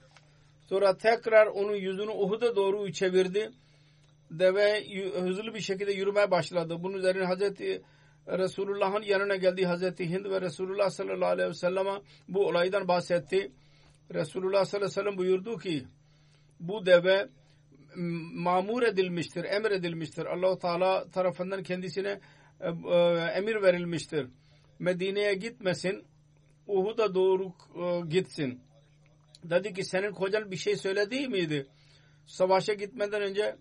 Sonra 0.68 0.96
tekrar 0.96 1.46
onun 1.46 1.74
yüzünü 1.76 2.10
Uhud'a 2.10 2.56
doğru 2.56 2.92
çevirdi. 2.92 3.50
Deve 4.30 4.84
hızlı 5.20 5.54
bir 5.54 5.60
şekilde 5.60 5.92
yürümeye 5.92 6.30
başladı. 6.30 6.76
Bunun 6.82 6.98
üzerine 6.98 7.24
Hazreti 7.24 7.82
Resulullah'ın 8.28 9.02
yanına 9.02 9.36
geldi 9.36 9.64
Hazreti 9.66 10.10
Hind 10.10 10.24
ve 10.24 10.40
Resulullah 10.40 10.90
sallallahu 10.90 11.30
aleyhi 11.30 11.48
ve 11.48 11.54
sellem'e 11.54 12.00
bu 12.28 12.46
olaydan 12.46 12.88
bahsetti. 12.88 13.52
Resulullah 14.14 14.64
sallallahu 14.64 14.86
aleyhi 14.86 14.98
ve 14.98 15.02
sellem 15.02 15.18
buyurdu 15.18 15.58
ki 15.58 15.84
bu 16.60 16.86
deve 16.86 17.28
mamur 18.34 18.82
edilmiştir, 18.82 19.44
emredilmiştir. 19.44 20.26
allah 20.26 20.58
Teala 20.58 21.10
tarafından 21.10 21.62
kendisine 21.62 22.20
e, 22.60 22.68
e, 22.68 22.96
emir 23.36 23.62
verilmiştir. 23.62 24.26
Medine'ye 24.78 25.34
gitmesin, 25.34 26.04
Uhud'a 26.66 27.14
doğru 27.14 27.52
e, 27.82 28.06
gitsin. 28.08 28.60
Dedi 29.44 29.74
ki 29.74 29.84
senin 29.84 30.12
kocan 30.12 30.50
bir 30.50 30.56
şey 30.56 30.76
söyledi 30.76 31.28
miydi? 31.28 31.66
Savaşa 32.26 32.74
gitmeden 32.74 33.22
önce 33.22 33.56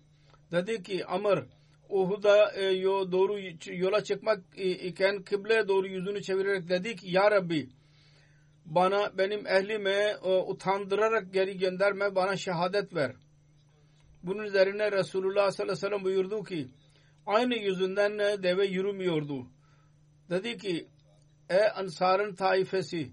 dedi 0.52 0.82
ki 0.82 1.06
Amr 1.06 1.44
Uhud'a 1.88 2.54
doğru 3.12 3.38
yola 3.76 4.04
çıkmak 4.04 4.40
iken 4.58 5.22
kıbleye 5.22 5.68
doğru 5.68 5.88
yüzünü 5.88 6.22
çevirerek 6.22 6.68
dedi 6.68 6.96
ki 6.96 7.10
Ya 7.10 7.30
Rabbi 7.30 7.68
bana 8.64 9.18
benim 9.18 9.46
ehlime 9.46 10.16
utandırarak 10.46 11.32
geri 11.32 11.58
gönderme 11.58 12.14
bana 12.14 12.36
şehadet 12.36 12.94
ver. 12.94 13.12
Bunun 14.22 14.44
üzerine 14.44 14.92
Resulullah 14.92 15.50
sallallahu 15.50 15.62
aleyhi 15.62 15.70
ve 15.70 15.88
sellem 15.88 16.04
buyurdu 16.04 16.44
ki 16.44 16.68
aynı 17.26 17.54
yüzünden 17.54 18.42
deve 18.42 18.66
yürümüyordu. 18.66 19.46
Dedi 20.30 20.58
ki 20.58 20.88
ey 21.50 21.68
ansarın 21.74 22.34
taifesi 22.34 23.10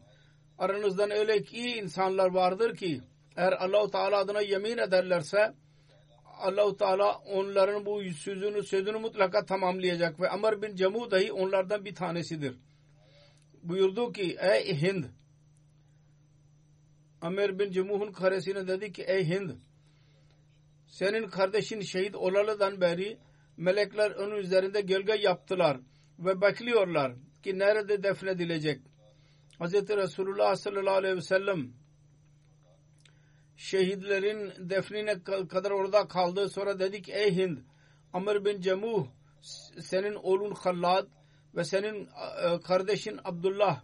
aranızdan 0.57 1.11
öyle 1.11 1.37
iyi 1.37 1.81
insanlar 1.81 2.31
vardır 2.31 2.75
ki 2.75 3.01
eğer 3.35 3.51
Allahu 3.51 3.91
Teala 3.91 4.17
adına 4.17 4.41
yemin 4.41 4.77
ederlerse 4.77 5.53
Allahu 6.25 6.77
Teala 6.77 7.17
onların 7.17 7.85
bu 7.85 8.03
sözünü 8.03 8.63
sözünü 8.63 8.97
mutlaka 8.97 9.45
tamamlayacak 9.45 10.19
ve 10.19 10.29
Amr 10.29 10.61
bin 10.61 10.75
Cemu 10.75 11.11
dahi 11.11 11.31
onlardan 11.31 11.85
bir 11.85 11.95
tanesidir. 11.95 12.55
Buyurdu 13.63 14.11
ki 14.11 14.37
ey 14.39 14.81
Hind 14.81 15.03
Amr 17.21 17.59
bin 17.59 17.71
Cemuh'un 17.71 18.11
karesine 18.11 18.67
dedi 18.67 18.91
ki 18.91 19.03
ey 19.03 19.29
Hind 19.29 19.49
senin 20.93 21.27
kardeşin 21.27 21.81
şehit 21.81 22.15
olalıdan 22.15 22.81
beri 22.81 23.17
melekler 23.57 24.11
onun 24.11 24.35
üzerinde 24.35 24.81
gölge 24.81 25.13
yaptılar 25.13 25.79
ve 26.19 26.41
bekliyorlar 26.41 27.13
ki 27.43 27.59
nerede 27.59 28.03
defnedilecek. 28.03 28.81
Hz. 29.59 29.73
Resulullah 29.73 30.55
sallallahu 30.55 30.95
aleyhi 30.95 31.15
ve 31.15 31.21
sellem 31.21 31.73
şehitlerin 33.57 34.69
defnine 34.69 35.23
kadar 35.23 35.71
orada 35.71 36.07
kaldı. 36.07 36.49
Sonra 36.49 36.79
dedik 36.79 37.09
ey 37.09 37.35
Hind 37.35 37.57
Amr 38.13 38.45
bin 38.45 38.61
Cemuh 38.61 39.07
senin 39.79 40.13
oğlun 40.13 40.51
Hallad 40.51 41.07
ve 41.55 41.63
senin 41.63 42.05
e, 42.05 42.59
kardeşin 42.61 43.19
Abdullah 43.23 43.83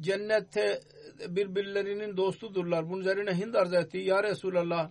cennette 0.00 0.80
birbirlerinin 1.28 2.16
dostudurlar. 2.16 2.88
Bunun 2.88 3.00
üzerine 3.00 3.34
Hind 3.34 3.54
arz 3.54 3.72
etti. 3.72 3.98
Ya 3.98 4.22
Resulallah 4.22 4.90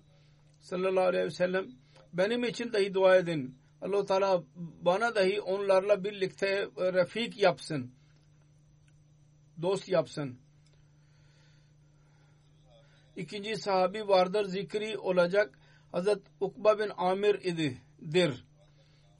sallallahu 0.59 1.05
aleyhi 1.05 1.25
ve 1.25 1.31
sellem 1.31 1.67
benim 2.13 2.43
için 2.43 2.73
dahi 2.73 2.93
dua 2.93 3.17
edin. 3.17 3.57
allah 3.81 4.05
Teala 4.05 4.43
bana 4.81 5.15
dahi 5.15 5.41
onlarla 5.41 6.03
birlikte 6.03 6.69
refik 6.77 7.37
yapsın. 7.41 7.91
Dost 9.61 9.89
yapsın. 9.89 10.39
İkinci 13.15 13.55
sahabi 13.55 14.07
vardır 14.07 14.45
zikri 14.45 14.97
olacak. 14.97 15.59
Hazret 15.91 16.21
Ukba 16.39 16.79
bin 16.79 16.91
Amir 16.97 17.35
idi. 17.35 17.81
Dir. 18.11 18.45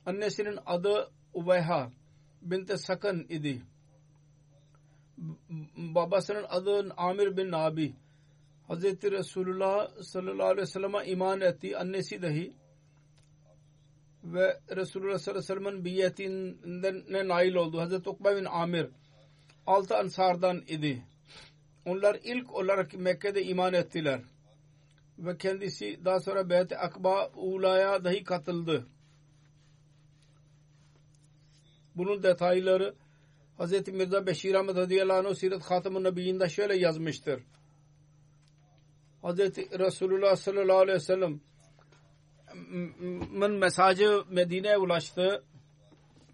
Annesinin 0.06 0.60
adı 0.66 1.12
Ubeyha 1.34 1.92
binte 2.42 2.78
Sakın 2.78 3.26
idi 3.30 3.62
babasının 5.78 6.46
adı 6.50 6.94
Amir 6.98 7.38
bin 7.38 7.52
Nabi. 7.52 7.96
Hazreti 8.68 9.12
Resulullah 9.12 10.02
sallallahu 10.02 10.48
aleyhi 10.48 10.62
ve 10.62 10.66
sellem'e 10.66 11.06
iman 11.06 11.42
etti. 11.42 11.78
Annesi 11.78 12.22
dahi 12.22 12.54
ve 14.24 14.60
Resulullah 14.76 15.18
sallallahu 15.18 15.44
aleyhi 15.44 15.60
ve 15.60 15.64
sellem'in 15.64 15.86
biyetinden 15.86 17.28
nail 17.28 17.56
oldu. 17.56 17.80
Hazreti 17.80 18.10
Ukba 18.10 18.36
bin 18.36 18.46
Amir 18.46 18.88
altı 19.68 19.98
ansardan 19.98 20.64
idi. 20.68 21.04
Onlar 21.86 22.20
ilk 22.24 22.56
olarak 22.56 22.94
Mekke'de 22.94 23.44
iman 23.44 23.74
ettiler. 23.74 24.22
Ve 25.18 25.38
kendisi 25.38 26.06
daha 26.06 26.20
sonra 26.20 26.50
Beyt-i 26.50 26.78
Akba 26.78 27.28
Ula'ya 27.36 28.04
dahi 28.04 28.24
katıldı. 28.24 28.88
Bunun 31.96 32.24
detayları 32.24 32.96
Hz. 33.60 33.88
Mirza 33.88 34.26
Beşir 34.26 34.56
Ahmet 34.56 34.76
radıyallahu 34.76 35.28
anh 35.28 35.34
Sirat 35.34 35.72
Hatam-ı 35.72 36.04
Nebiyyinde 36.04 36.50
şöyle 36.50 36.78
yazmıştır. 36.78 37.44
Hz. 39.24 39.40
Resulullah 39.80 40.36
sallallahu 40.36 40.78
aleyhi 40.78 40.96
ve 40.96 41.00
sellem 41.00 41.40
mesajı 43.60 44.24
Medine'ye 44.30 44.78
ulaştı. 44.78 45.44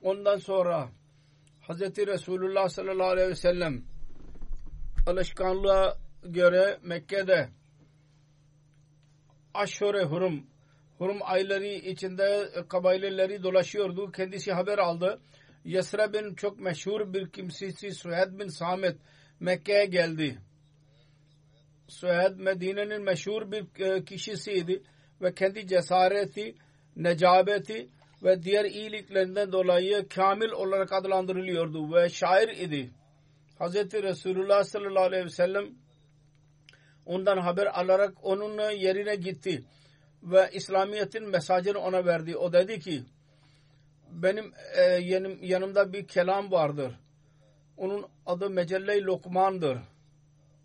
Ondan 0.02 0.38
sonra 0.38 0.90
Hz. 1.70 1.82
Resulullah 1.82 2.70
sallallahu 2.70 3.10
aleyhi 3.10 3.30
ve 3.30 3.36
sellem 3.36 3.84
alışkanlığa 5.08 5.98
göre 6.24 6.80
Mekke'de 6.84 7.50
Aşure 9.54 10.04
Hurum 10.04 10.44
Hurum 10.98 11.18
ayları 11.22 11.66
içinde 11.66 12.50
kabileleri 12.70 13.44
dolaşıyordu. 13.44 14.12
Kendisi 14.12 14.54
haber 14.54 14.78
aldı. 14.78 15.20
Yasrab'ın 15.66 16.36
çok 16.36 16.60
meşhur 16.60 17.14
bir 17.14 17.30
kimsesi 17.30 17.92
Suhed 17.92 18.40
bin 18.40 18.48
Samet 18.48 18.96
Mekke'ye 19.40 19.86
geldi. 19.86 20.38
Suhed 21.88 22.36
Medine'nin 22.38 23.02
meşhur 23.02 23.52
bir 23.52 23.80
e, 23.80 24.06
kişisiydi 24.06 24.84
ve 25.22 25.34
kendi 25.34 25.68
cesareti, 25.68 26.56
necabeti 26.96 27.90
ve 28.24 28.44
diğer 28.44 28.66
iyiliklerinden 28.66 29.52
dolayı 29.52 30.08
kamil 30.08 30.50
olarak 30.50 30.94
adlandırılıyordu 30.94 31.94
ve 31.94 32.10
şair 32.10 32.48
idi. 32.48 32.92
Hz. 33.60 33.76
Resulullah 33.76 34.64
sallallahu 34.64 35.04
aleyhi 35.04 35.26
ve 35.26 35.30
sellem 35.30 35.66
ondan 37.06 37.38
haber 37.38 37.80
alarak 37.80 38.14
onun 38.22 38.72
yerine 38.72 39.16
gitti 39.16 39.64
ve 40.24 40.50
İslamiyet'in 40.54 41.30
mesajını 41.30 41.80
ona 41.80 42.06
verdi. 42.06 42.38
O 42.38 42.54
dedi 42.54 42.80
ki 42.80 43.04
benim 44.12 44.54
e, 44.78 44.82
yanım, 44.82 45.44
yanımda 45.44 45.94
bir 45.94 46.08
kelam 46.08 46.52
vardır. 46.52 47.00
Onun 47.78 48.06
adı 48.26 48.50
Mecelle-i 48.50 49.04
Lokman'dır. 49.04 49.78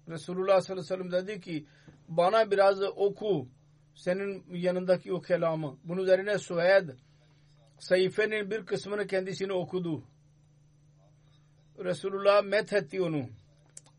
Resulullah 0.09 0.61
sallallahu 0.61 0.95
aleyhi 0.95 1.05
ve 1.05 1.11
sellem 1.11 1.27
dedi 1.27 1.41
ki 1.41 1.67
bana 2.09 2.51
biraz 2.51 2.83
oku 2.83 3.49
senin 3.95 4.45
yanındaki 4.51 5.13
o 5.13 5.21
kelamı. 5.21 5.79
Bunun 5.85 6.03
üzerine 6.03 6.39
Suhed 6.39 6.91
sayfenin 7.79 8.51
bir 8.51 8.67
kısmını 8.67 9.07
kendisine 9.07 9.53
okudu. 9.53 10.03
Resulullah 11.79 12.45
methetti 12.45 13.03
onu 13.03 13.27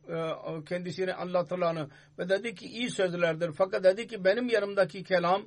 e, 0.08 0.18
kendisine 0.66 1.14
anlatılanı 1.14 1.90
ve 2.20 2.30
dedi 2.30 2.56
ki 2.56 2.66
iyi 2.66 2.90
sözlerdir. 2.90 3.52
Fakat 3.52 3.84
dedi 3.84 4.08
ki 4.08 4.24
benim 4.24 4.50
yanımdaki 4.50 5.04
kelam 5.04 5.44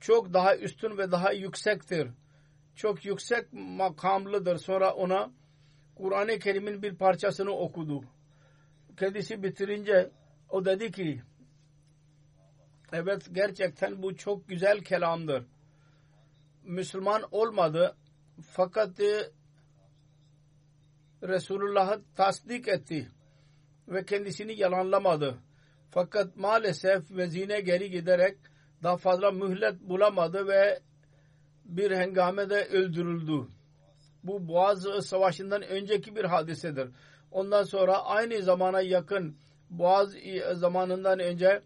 çok 0.00 0.32
daha 0.34 0.56
üstün 0.56 0.98
ve 0.98 1.10
daha 1.12 1.32
yüksektir 1.32 2.08
çok 2.78 3.04
yüksek 3.04 3.52
makamlıdır. 3.52 4.56
Sonra 4.56 4.94
ona 4.94 5.30
Kur'an-ı 5.94 6.38
Kerim'in 6.38 6.82
bir 6.82 6.96
parçasını 6.96 7.50
okudu. 7.50 8.04
Kendisi 8.96 9.42
bitirince 9.42 10.10
o 10.48 10.64
dedi 10.64 10.92
ki 10.92 11.22
evet 12.92 13.28
gerçekten 13.32 14.02
bu 14.02 14.16
çok 14.16 14.48
güzel 14.48 14.80
kelamdır. 14.80 15.44
Müslüman 16.62 17.22
olmadı 17.30 17.96
fakat 18.50 19.00
e, 19.00 19.30
Resulullah'ı 21.22 22.02
tasdik 22.16 22.68
etti 22.68 23.08
ve 23.88 24.04
kendisini 24.04 24.60
yalanlamadı. 24.60 25.38
Fakat 25.90 26.36
maalesef 26.36 27.10
vezine 27.10 27.60
geri 27.60 27.90
giderek 27.90 28.38
daha 28.82 28.96
fazla 28.96 29.30
mühlet 29.30 29.80
bulamadı 29.80 30.48
ve 30.48 30.87
bir 31.68 31.90
hengamede 31.90 32.64
öldürüldü. 32.64 33.48
Bu 34.24 34.48
Boğaz 34.48 34.86
Savaşı'ndan 35.02 35.62
önceki 35.62 36.16
bir 36.16 36.24
hadisedir. 36.24 36.88
Ondan 37.30 37.62
sonra 37.62 38.04
aynı 38.04 38.42
zamana 38.42 38.80
yakın 38.80 39.36
Boğaz 39.70 40.14
zamanından 40.52 41.18
önce 41.18 41.62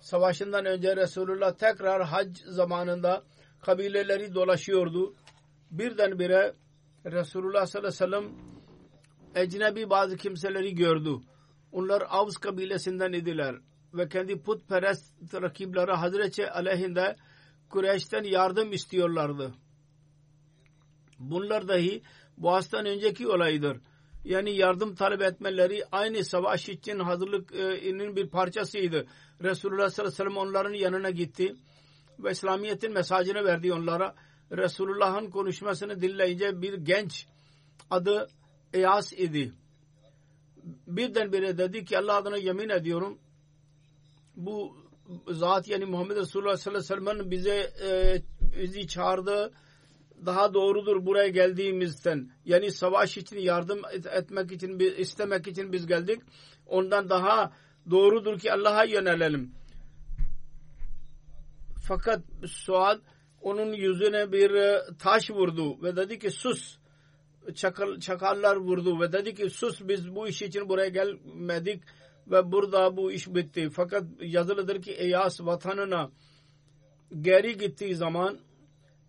savaşından 0.00 0.64
önce 0.64 0.96
Resulullah 0.96 1.56
tekrar 1.56 2.02
hac 2.02 2.38
zamanında 2.46 3.22
kabileleri 3.62 4.34
dolaşıyordu. 4.34 5.14
Birdenbire 5.70 6.54
Resulullah 7.06 7.66
sallallahu 7.66 8.04
aleyhi 8.04 8.12
ve 8.12 8.20
sellem 8.20 8.56
ecnebi 9.34 9.90
bazı 9.90 10.16
kimseleri 10.16 10.74
gördü. 10.74 11.10
Onlar 11.72 12.02
Avs 12.08 12.36
kabilesinden 12.36 13.12
idiler 13.12 13.56
ve 13.94 14.08
kendi 14.08 14.42
putperest 14.42 15.34
rakipleri 15.34 15.92
Hazreti 15.92 16.50
aleyhinde 16.50 17.16
Kureyş'ten 17.68 18.24
yardım 18.24 18.72
istiyorlardı. 18.72 19.54
Bunlar 21.18 21.68
dahi 21.68 22.02
Boğaz'dan 22.36 22.86
önceki 22.86 23.28
olaydır. 23.28 23.80
yani 24.24 24.56
yardım 24.56 24.94
talep 24.94 25.22
etmeleri 25.22 25.84
aynı 25.92 26.24
savaş 26.24 26.68
için 26.68 26.98
hazırlıkının 26.98 28.16
bir 28.16 28.28
parçasıydı. 28.28 29.06
Resulullah 29.42 29.90
sallallahu 29.90 30.12
aleyhi 30.14 30.30
ve 30.30 30.34
sellem 30.34 30.36
onların 30.36 30.74
yanına 30.74 31.10
gitti 31.10 31.56
ve 32.18 32.30
İslamiyet'in 32.30 32.92
mesajını 32.92 33.44
verdi 33.44 33.72
onlara. 33.72 34.14
Resulullah'ın 34.52 35.30
konuşmasını 35.30 36.02
dinleyince 36.02 36.62
bir 36.62 36.74
genç 36.74 37.26
adı 37.90 38.28
Eyas 38.72 39.12
idi. 39.12 39.52
Birdenbire 40.86 41.58
dedi 41.58 41.84
ki 41.84 41.98
Allah 41.98 42.16
adına 42.16 42.36
yemin 42.36 42.68
ediyorum 42.68 43.18
bu 44.36 44.76
zat 45.28 45.68
yani 45.68 45.84
Muhammed 45.84 46.16
Resulullah 46.16 46.56
sallallahu 46.56 46.84
aleyhi 46.92 47.00
ve 47.00 47.06
sellem'in 47.06 47.30
bize 47.30 47.72
e, 47.82 48.22
bizi 48.60 48.86
çağırdı 48.86 49.52
daha 50.26 50.54
doğrudur 50.54 51.06
buraya 51.06 51.28
geldiğimizden. 51.28 52.30
Yani 52.44 52.72
savaş 52.72 53.16
için 53.16 53.38
yardım 53.38 53.82
etmek 54.12 54.52
için 54.52 54.78
istemek 54.78 55.46
için 55.46 55.72
biz 55.72 55.86
geldik. 55.86 56.20
Ondan 56.66 57.08
daha 57.10 57.52
doğrudur 57.90 58.38
ki 58.38 58.52
Allah'a 58.52 58.84
yönelelim. 58.84 59.52
Fakat 61.88 62.22
Suad 62.46 63.00
onun 63.40 63.72
yüzüne 63.72 64.32
bir 64.32 64.50
e, 64.50 64.82
taş 64.98 65.30
vurdu 65.30 65.82
ve 65.82 65.96
dedi 65.96 66.18
ki 66.18 66.30
sus. 66.30 66.78
Çakal, 67.54 68.00
çakallar 68.00 68.56
vurdu 68.56 69.00
ve 69.00 69.12
dedi 69.12 69.34
ki 69.34 69.50
sus 69.50 69.80
biz 69.80 70.14
bu 70.14 70.28
iş 70.28 70.42
için 70.42 70.68
buraya 70.68 70.88
gelmedik 70.88 71.82
ve 72.30 72.52
burada 72.52 72.96
bu 72.96 73.12
iş 73.12 73.28
bitti. 73.28 73.70
Fakat 73.70 74.04
yazılıdır 74.20 74.82
ki 74.82 74.92
Eyas 74.92 75.40
vatanına 75.40 76.10
geri 77.20 77.56
gittiği 77.56 77.94
zaman 77.94 78.38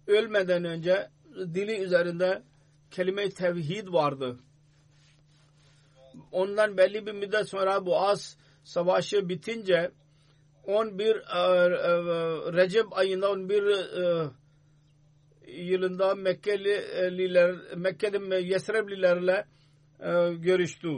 ölmeden 0.08 0.64
önce 0.64 1.10
dili 1.36 1.78
üzerinde 1.78 2.44
kelime-i 2.92 3.30
tevhid 3.30 3.88
vardı. 3.88 4.40
Ondan 6.32 6.78
belli 6.78 7.06
bir 7.06 7.12
müddet 7.12 7.50
sonra 7.50 7.86
bu 7.86 8.02
az 8.02 8.38
savaşı 8.64 9.30
bitince 9.30 9.92
11 10.64 11.06
e, 11.06 11.10
e, 11.10 11.22
Recep 12.54 12.98
ayında 12.98 13.32
11 13.32 13.64
e, 13.64 14.30
yılında 15.48 16.16
Mekkeliler 16.16 17.56
Mekke'de 17.76 18.36
Yesreblilerle 18.36 19.46
görüştü. 20.40 20.90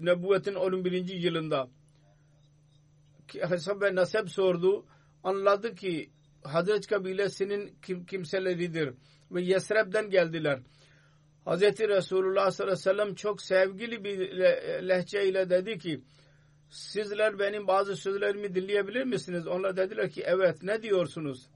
Nebüvvetin 0.00 0.54
11. 0.54 1.08
yılında. 1.08 1.68
Hesap 3.40 3.82
ve 3.82 3.94
nasip 3.94 4.30
sordu. 4.30 4.86
Anladı 5.24 5.74
ki 5.74 6.10
Hazret 6.44 6.86
kabilesinin 6.86 7.78
kim, 7.82 8.06
kimseleridir 8.06 8.94
ve 9.30 9.42
Yesreb'den 9.42 10.10
geldiler. 10.10 10.60
Hz. 11.46 11.62
Resulullah 11.62 12.50
sallallahu 12.50 12.72
aleyhi 12.72 12.88
ve 12.88 13.04
sellem 13.04 13.14
çok 13.14 13.42
sevgili 13.42 14.04
bir 14.04 14.18
lehçe 14.88 15.28
ile 15.28 15.50
dedi 15.50 15.78
ki 15.78 16.00
sizler 16.70 17.38
benim 17.38 17.66
bazı 17.66 17.96
sözlerimi 17.96 18.54
dinleyebilir 18.54 19.04
misiniz? 19.04 19.46
Onlar 19.46 19.76
dediler 19.76 20.10
ki 20.10 20.22
evet 20.26 20.62
ne 20.62 20.82
diyorsunuz? 20.82 21.46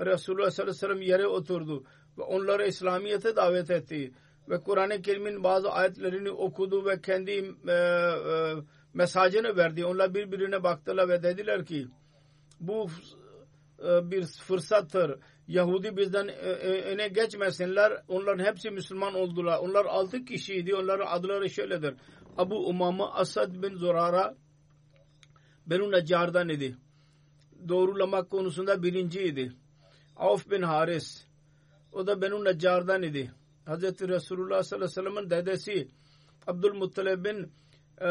Resulullah 0.00 0.50
sallallahu 0.50 0.72
aleyhi 0.72 0.84
ve 0.84 0.88
sellem 0.88 1.02
yere 1.02 1.26
oturdu 1.26 1.84
ve 2.18 2.22
onları 2.22 2.66
İslamiyet'e 2.66 3.36
davet 3.36 3.70
etti 3.70 4.12
ve 4.48 4.60
Kur'an-ı 4.60 5.02
Kerim'in 5.02 5.44
bazı 5.44 5.70
ayetlerini 5.70 6.30
okudu 6.30 6.86
ve 6.86 7.00
kendi 7.00 7.30
e, 7.68 7.72
e, 7.72 8.54
mesajını 8.94 9.56
verdi. 9.56 9.84
Onlar 9.84 10.14
birbirine 10.14 10.62
baktılar 10.62 11.08
ve 11.08 11.22
dediler 11.22 11.64
ki 11.64 11.86
bu 12.60 12.86
e, 13.84 14.10
bir 14.10 14.26
fırsattır. 14.26 15.18
Yahudi 15.48 15.96
bizden 15.96 16.28
e, 16.28 16.32
e, 16.32 16.82
öne 16.82 17.08
geçmesinler. 17.08 18.02
Onların 18.08 18.44
hepsi 18.44 18.70
Müslüman 18.70 19.14
oldular. 19.14 19.58
Onlar 19.58 19.84
altı 19.84 20.24
kişiydi. 20.24 20.74
Onların 20.74 21.06
adları 21.06 21.50
şöyledir. 21.50 21.94
Abu 22.38 22.68
Umama 22.68 23.14
Asad 23.14 23.62
bin 23.62 23.74
Zurara 23.74 24.34
Benu 25.66 25.92
Neccar'dan 25.92 26.48
idi. 26.48 26.76
Doğrulamak 27.68 28.30
konusunda 28.30 28.82
birinciydi. 28.82 29.52
Avf 30.16 30.50
bin 30.50 30.62
Haris 30.62 31.26
o 31.92 32.06
da 32.06 32.22
Benu 32.22 32.44
Neccar'dan 32.44 33.02
idi. 33.02 33.32
Hz. 33.66 33.82
Resulullah 34.08 34.62
sallallahu 34.62 35.00
aleyhi 35.00 35.06
ve 35.06 35.10
sellem'in 35.12 35.30
dedesi 35.30 35.88
Abdülmuttalib'in 36.46 37.52
e, 37.98 38.08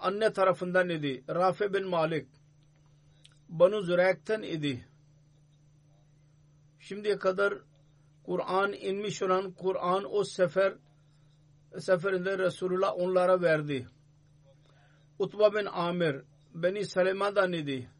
anne 0.00 0.32
tarafından 0.32 0.88
idi. 0.88 1.24
Rafi 1.28 1.74
bin 1.74 1.88
Malik 1.88 2.28
Banu 3.48 3.80
Zürek'ten 3.80 4.42
idi. 4.42 4.88
Şimdiye 6.78 7.18
kadar 7.18 7.54
Kur'an 8.24 8.72
inmiş 8.72 9.22
olan 9.22 9.52
Kur'an 9.52 10.14
o 10.14 10.24
sefer 10.24 10.74
seferinde 11.78 12.38
Resulullah 12.38 12.92
onlara 12.96 13.42
verdi. 13.42 13.88
Utba 15.18 15.54
bin 15.54 15.66
Amir 15.66 16.22
Beni 16.54 16.84
Saleman'dan 16.84 17.52
idi. 17.52 17.90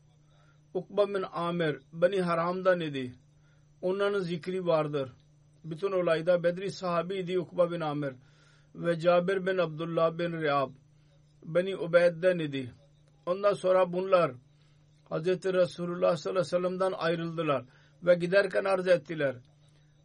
Ukba 0.75 1.09
bin 1.09 1.25
Amir 1.33 1.79
Beni 1.93 2.21
Haram'dan 2.21 2.81
idi. 2.81 3.15
Onların 3.83 4.21
zikri 4.21 4.67
vardır. 4.67 5.13
Bütün 5.65 5.93
olayda 5.93 6.43
Bedri 6.43 6.71
sahabiydi 6.71 7.39
Ukba 7.39 7.71
bin 7.71 7.81
Amir 7.81 8.13
ve 8.75 8.99
Cabir 8.99 9.47
bin 9.47 9.59
Abdullah 9.59 10.19
bin 10.19 10.33
Riyab 10.33 10.71
Beni 11.43 11.77
Ubeyd'den 11.77 12.39
idi. 12.39 12.73
Ondan 13.27 13.53
sonra 13.53 13.93
bunlar 13.93 14.33
Hz. 15.11 15.27
Resulullah 15.27 16.17
sallallahu 16.17 16.31
aleyhi 16.31 16.39
ve 16.39 16.45
sellem'den 16.45 16.93
ayrıldılar 16.93 17.65
ve 18.03 18.15
giderken 18.15 18.65
arz 18.65 18.89
ettiler. 18.89 19.37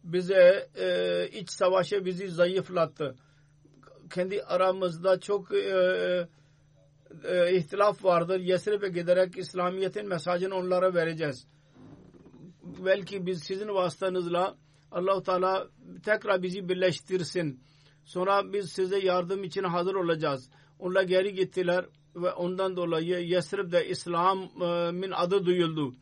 Bize 0.04 0.68
e, 0.76 1.28
iç 1.28 1.50
savaşı 1.50 2.04
bizi 2.04 2.28
zayıflattı. 2.28 3.14
Kendi 4.14 4.42
aramızda 4.42 5.20
çok 5.20 5.54
e, 5.54 6.28
e, 7.24 7.56
ihtilaf 7.56 8.04
vardır. 8.04 8.40
Yesrib'e 8.40 8.88
giderek 8.88 9.38
İslamiyet'in 9.38 10.08
mesajını 10.08 10.54
onlara 10.54 10.94
vereceğiz. 10.94 11.46
Belki 12.84 13.26
biz 13.26 13.42
sizin 13.42 13.68
vasıtanızla 13.68 14.56
Allahu 14.94 15.22
Teala 15.22 15.68
tekrar 16.04 16.42
bizi 16.42 16.68
birleştirsin. 16.68 17.60
Sonra 18.04 18.52
biz 18.52 18.72
size 18.72 18.98
yardım 18.98 19.44
için 19.44 19.62
hazır 19.62 19.94
olacağız. 19.94 20.50
Onlar 20.78 21.02
geri 21.02 21.34
gittiler 21.34 21.86
ve 22.16 22.32
ondan 22.32 22.76
dolayı 22.76 23.18
Yesrib'de 23.18 23.88
İslam'ın 23.88 25.10
adı 25.10 25.46
duyuldu. 25.46 25.94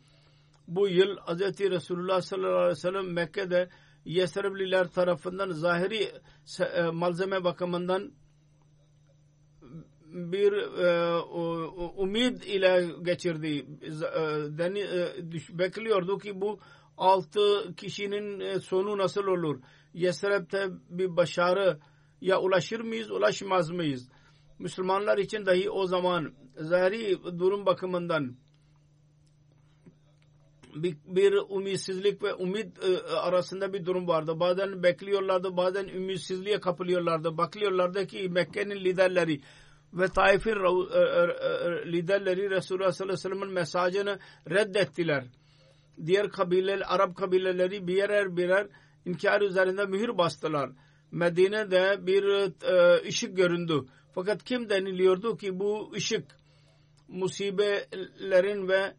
Bu 0.68 0.88
yıl 0.88 1.16
Hz. 1.16 1.60
Resulullah 1.60 2.20
sallallahu 2.20 2.56
aleyhi 2.56 2.70
ve 2.70 2.74
sellem 2.74 3.12
Mekke'de 3.12 3.68
Yesribliler 4.04 4.88
tarafından 4.88 5.50
zahiri 5.50 6.12
e, 6.60 6.82
malzeme 6.82 7.44
bakımından 7.44 8.12
bir 10.12 10.52
e, 10.52 11.16
umid 11.96 12.42
ile 12.42 12.90
geçirdi. 13.02 13.66
E, 14.68 15.58
bekliyordu 15.58 16.18
ki 16.18 16.40
bu 16.40 16.58
altı 16.96 17.74
kişinin 17.76 18.58
sonu 18.58 18.98
nasıl 18.98 19.26
olur? 19.26 19.60
Yesrib'de 19.94 20.68
bir 20.90 21.16
başarı 21.16 21.78
ya 22.20 22.40
ulaşır 22.40 22.80
mıyız, 22.80 23.10
ulaşmaz 23.10 23.70
mıyız? 23.70 24.08
Müslümanlar 24.58 25.18
için 25.18 25.46
dahi 25.46 25.70
o 25.70 25.86
zaman 25.86 26.32
zahiri 26.56 27.22
durum 27.38 27.66
bakımından 27.66 28.36
bir, 30.74 30.96
bir 31.04 31.32
umitsizlik 31.48 32.22
ve 32.22 32.34
umid 32.34 32.76
e, 32.76 33.02
arasında 33.02 33.72
bir 33.72 33.86
durum 33.86 34.08
vardı. 34.08 34.40
Bazen 34.40 34.82
bekliyorlardı, 34.82 35.56
bazen 35.56 35.88
ümitsizliğe 35.88 36.60
kapılıyorlardı. 36.60 37.36
Bakıyorlardı 37.36 38.06
ki 38.06 38.28
Mekke'nin 38.28 38.84
liderleri 38.84 39.40
ve 39.92 40.08
Taif'in 40.08 40.50
e, 40.50 40.98
e, 40.98 41.92
liderleri 41.92 42.50
Resulullah 42.50 42.92
sallallahu 42.92 43.14
aleyhi 43.14 43.30
ve 43.30 43.36
sellem'in 43.36 43.54
mesajını 43.54 44.18
reddettiler. 44.50 45.24
Diğer 46.06 46.30
kabile, 46.30 46.84
Arap 46.84 47.16
kabileleri 47.16 47.86
birer 47.86 48.36
birer 48.36 48.66
inkar 49.06 49.40
üzerinde 49.40 49.86
mühür 49.86 50.18
bastılar. 50.18 50.70
Medine'de 51.10 52.06
bir 52.06 52.24
e, 52.64 53.08
ışık 53.08 53.36
göründü. 53.36 53.84
Fakat 54.14 54.44
kim 54.44 54.70
deniliyordu 54.70 55.36
ki 55.36 55.58
bu 55.60 55.92
ışık 55.94 56.24
musibetlerin 57.08 58.68
ve 58.68 58.94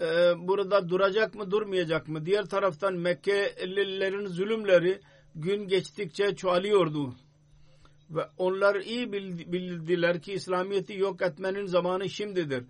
e, 0.00 0.06
burada 0.48 0.88
duracak 0.88 1.34
mı 1.34 1.50
durmayacak 1.50 2.08
mı? 2.08 2.26
Diğer 2.26 2.46
taraftan 2.46 2.94
Mekkelilerin 2.94 4.26
zulümleri 4.26 5.00
gün 5.34 5.68
geçtikçe 5.68 6.36
çoğalıyordu. 6.36 7.14
Ve 8.10 8.22
onlar 8.38 8.74
iyi 8.74 9.12
bildiler 9.52 10.22
ki 10.22 10.32
İslamiyet'i 10.32 10.98
yok 10.98 11.22
etmenin 11.22 11.66
zamanı 11.66 12.08
şimdidir. 12.10 12.64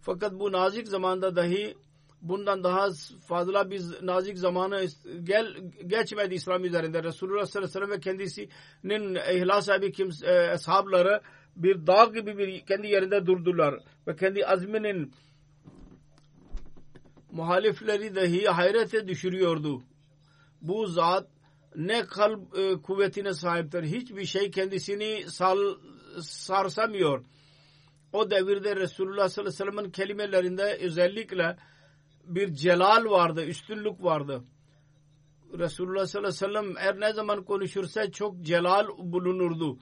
Fakat 0.00 0.32
bu 0.32 0.52
nazik 0.52 0.88
zamanda 0.88 1.36
dahi 1.36 1.74
bundan 2.22 2.64
daha 2.64 2.88
fazla 3.26 3.70
biz 3.70 4.02
nazik 4.02 4.38
zamanı 4.38 4.86
gel, 5.22 5.56
geçmedi 5.86 6.34
İslam 6.34 6.64
üzerinde. 6.64 7.02
Resulullah 7.02 7.46
sallallahu 7.46 7.78
aleyhi 7.78 7.80
ve 7.82 7.86
sellem 7.86 7.90
ve 7.90 8.00
kendisinin 8.00 9.14
ihlas 9.36 9.66
sahibi 9.66 9.92
kim, 9.92 10.10
e, 10.24 10.32
ashabları 10.32 11.20
bir 11.56 11.86
dağ 11.86 12.04
gibi 12.04 12.38
bir 12.38 12.60
kendi 12.60 12.86
yerinde 12.86 13.26
durdular. 13.26 13.74
Ve 14.06 14.16
kendi 14.16 14.46
azminin 14.46 15.12
muhalifleri 17.32 18.14
dahi 18.14 18.44
hayrete 18.44 19.08
düşürüyordu. 19.08 19.82
Bu 20.62 20.86
zat 20.86 21.28
ne 21.76 22.06
kalp 22.06 22.58
e, 22.58 22.82
kuvvetine 22.82 23.34
sahiptir. 23.34 23.82
Hiçbir 23.82 24.24
şey 24.24 24.50
kendisini 24.50 25.24
sal, 25.30 25.58
sarsamıyor. 26.20 27.24
O 28.12 28.30
devirde 28.30 28.76
Resulullah 28.76 29.28
sallallahu 29.28 29.54
aleyhi 29.54 29.70
ve 29.70 29.72
sellem'in 29.72 29.90
kelimelerinde 29.90 30.78
özellikle 30.80 31.56
bir 32.28 32.54
celal 32.54 33.04
vardı, 33.10 33.44
üstünlük 33.44 34.02
vardı. 34.04 34.44
Resulullah 35.58 36.06
sallallahu 36.06 36.28
aleyhi 36.28 36.44
ve 36.44 36.62
sellem 36.62 36.76
her 36.76 37.00
ne 37.00 37.12
zaman 37.12 37.44
konuşursa 37.44 38.10
çok 38.10 38.40
celal 38.40 38.88
bulunurdu. 38.98 39.78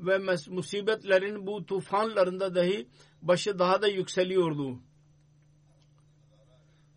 Ve 0.00 0.18
musibetlerin 0.48 1.46
bu 1.46 1.66
tufanlarında 1.66 2.54
dahi 2.54 2.88
başı 3.22 3.58
daha 3.58 3.82
da 3.82 3.88
yükseliyordu. 3.88 4.78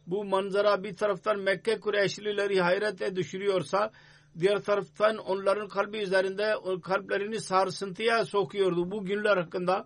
Bu 0.08 0.26
manzara 0.26 0.84
bir 0.84 0.96
taraftan 0.96 1.40
Mekke 1.40 1.80
Kureyşlileri 1.80 2.62
hayrete 2.62 3.16
düşürüyorsa 3.16 3.92
diğer 4.40 4.62
taraftan 4.62 5.18
onların 5.18 5.68
kalbi 5.68 5.98
üzerinde 5.98 6.56
kalplerini 6.84 7.40
sarsıntıya 7.40 8.26
sokuyordu. 8.26 8.92
Bu 8.92 9.06
günler 9.06 9.38
hakkında 9.38 9.86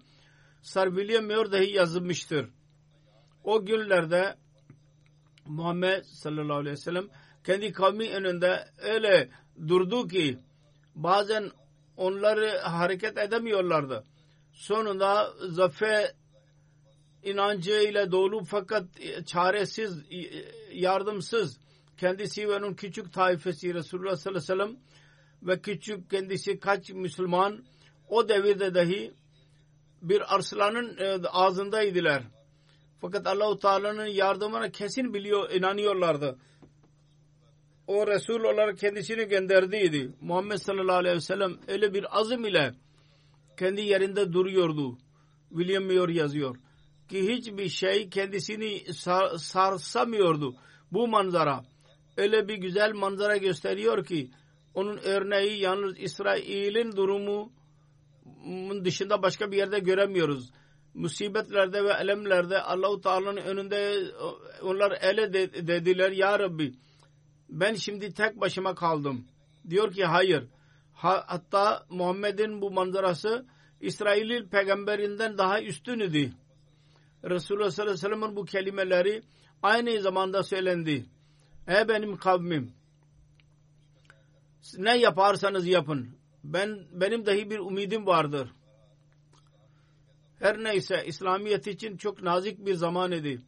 Sir 0.62 0.86
William 0.86 1.26
Muir 1.26 1.52
dahi 1.52 1.72
yazılmıştır. 1.72 2.50
O 3.44 3.66
günlerde 3.66 4.36
Muhammed 5.50 6.04
sallallahu 6.04 6.58
aleyhi 6.58 6.74
ve 6.74 6.78
sellem 6.78 7.08
kendi 7.44 7.72
kavmi 7.72 8.10
önünde 8.10 8.66
öyle 8.78 9.30
durdu 9.68 10.08
ki 10.08 10.38
bazen 10.96 11.52
onları 11.98 12.58
hareket 12.58 13.18
edemiyorlardı. 13.18 14.04
Sonunda 14.54 15.34
zafer 15.48 16.12
inancıyla 17.24 18.12
dolu 18.12 18.44
fakat 18.44 18.84
çaresiz, 19.26 20.04
yardımsız 20.74 21.60
kendisi 21.98 22.50
ve 22.50 22.56
onun 22.56 22.74
küçük 22.74 23.14
taifesi 23.14 23.74
Resulullah 23.74 24.16
sallallahu 24.16 24.54
aleyhi 24.54 24.62
ve 24.62 24.66
sellem 24.66 24.78
ve 25.44 25.62
küçük 25.62 26.10
kendisi 26.10 26.60
kaç 26.60 26.90
Müslüman 26.90 27.64
o 28.10 28.30
devirde 28.30 28.76
dahi 28.76 29.14
bir 30.02 30.36
arslanın 30.36 30.98
e, 30.98 31.28
ağzındaydılar. 31.28 32.24
Fakat 33.02 33.28
Allahu 33.28 33.60
Teala'nın 33.60 34.06
yardımına 34.06 34.72
kesin 34.72 35.14
biliyor, 35.14 35.52
inanıyorlardı. 35.52 36.38
O 37.88 38.08
Resul 38.08 38.40
olarak 38.40 38.78
kendisini 38.78 39.26
gönderdiydi. 39.28 40.12
Muhammed 40.22 40.58
sallallahu 40.58 40.96
aleyhi 40.98 41.16
ve 41.16 41.22
sellem 41.22 41.58
öyle 41.68 41.94
bir 41.94 42.20
azim 42.20 42.46
ile 42.46 42.74
kendi 43.58 43.82
yerinde 43.82 44.34
duruyordu. 44.34 44.98
William 45.50 45.84
Muir 45.84 46.10
yazıyor 46.10 46.56
ki 47.10 47.28
hiçbir 47.28 47.70
şey 47.70 48.10
kendisini 48.10 48.94
sar, 48.94 49.38
sarsamıyordu. 49.38 50.56
Bu 50.92 51.08
manzara 51.08 51.64
öyle 52.18 52.48
bir 52.48 52.56
güzel 52.56 52.94
manzara 52.94 53.38
gösteriyor 53.38 54.06
ki 54.06 54.32
onun 54.74 54.98
örneği 54.98 55.60
yalnız 55.60 56.00
İsrail'in 56.00 56.92
durumu 56.96 57.52
dışında 58.84 59.22
başka 59.22 59.52
bir 59.52 59.58
yerde 59.58 59.80
göremiyoruz. 59.80 60.52
Musibetlerde 60.94 61.84
ve 61.84 61.94
elemlerde 61.94 62.62
Allahu 62.62 63.02
Teala'nın 63.02 63.38
önünde 63.38 64.04
onlar 64.62 64.92
ele 65.02 65.34
dediler 65.68 66.12
ya 66.12 66.40
Rabbi 66.40 66.74
ben 67.50 67.74
şimdi 67.74 68.14
tek 68.14 68.42
başıma 68.42 68.76
kaldım. 68.76 69.26
Diyor 69.70 69.94
ki 69.94 70.06
hayır. 70.06 70.48
Ha, 70.94 71.24
hatta 71.28 71.86
Muhammed'in 71.90 72.62
bu 72.62 72.72
manzarası 72.72 73.46
İsrail'in 73.82 74.50
peygamberinden 74.50 75.38
daha 75.38 75.62
üstün 75.62 76.00
idi. 76.00 76.34
Resulullah 77.24 77.72
sallallahu 77.72 77.94
aleyhi 77.94 78.06
ve 78.06 78.16
sellem'in 78.16 78.36
bu 78.36 78.46
kelimeleri 78.46 79.22
aynı 79.64 80.02
zamanda 80.02 80.44
söylendi. 80.44 81.06
Ey 81.68 81.88
benim 81.88 82.18
kavmim 82.18 82.74
ne 84.78 84.98
yaparsanız 84.98 85.68
yapın. 85.68 86.10
Ben 86.44 86.80
benim 86.92 87.26
dahi 87.26 87.50
bir 87.50 87.60
umidim 87.60 88.06
vardır. 88.06 88.50
Her 90.40 90.64
neyse 90.64 91.04
İslamiyet 91.06 91.68
için 91.68 91.98
çok 91.98 92.24
nazik 92.24 92.66
bir 92.66 92.74
zaman 92.74 93.12
idi. 93.12 93.42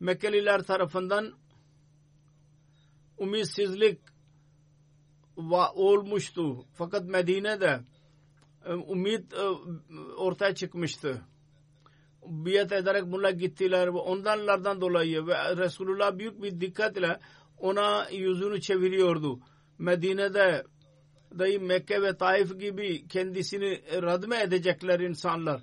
Mekkeliler 0.00 0.62
tarafından 0.62 1.32
umitsizlik 3.18 4.00
olmuştu. 5.74 6.64
Fakat 6.74 7.04
Medine'de 7.04 7.80
e, 8.66 8.72
umit 8.74 9.34
e, 9.34 9.42
ortaya 10.16 10.54
çıkmıştı. 10.54 11.22
Biyet 12.26 12.72
ederek 12.72 13.04
bunlar 13.06 13.30
gittiler 13.30 13.86
ve 13.94 13.98
ondanlardan 13.98 14.80
dolayı 14.80 15.26
ve 15.26 15.56
Resulullah 15.56 16.18
büyük 16.18 16.42
bir 16.42 16.60
dikkatle 16.60 17.20
ona 17.58 18.08
yüzünü 18.10 18.60
çeviriyordu. 18.60 19.40
Medine'de 19.78 20.64
dahi 21.38 21.58
Mekke 21.58 22.02
ve 22.02 22.16
Taif 22.16 22.60
gibi 22.60 23.08
kendisini 23.08 23.82
radme 24.02 24.40
edecekler 24.42 25.00
insanlar. 25.00 25.62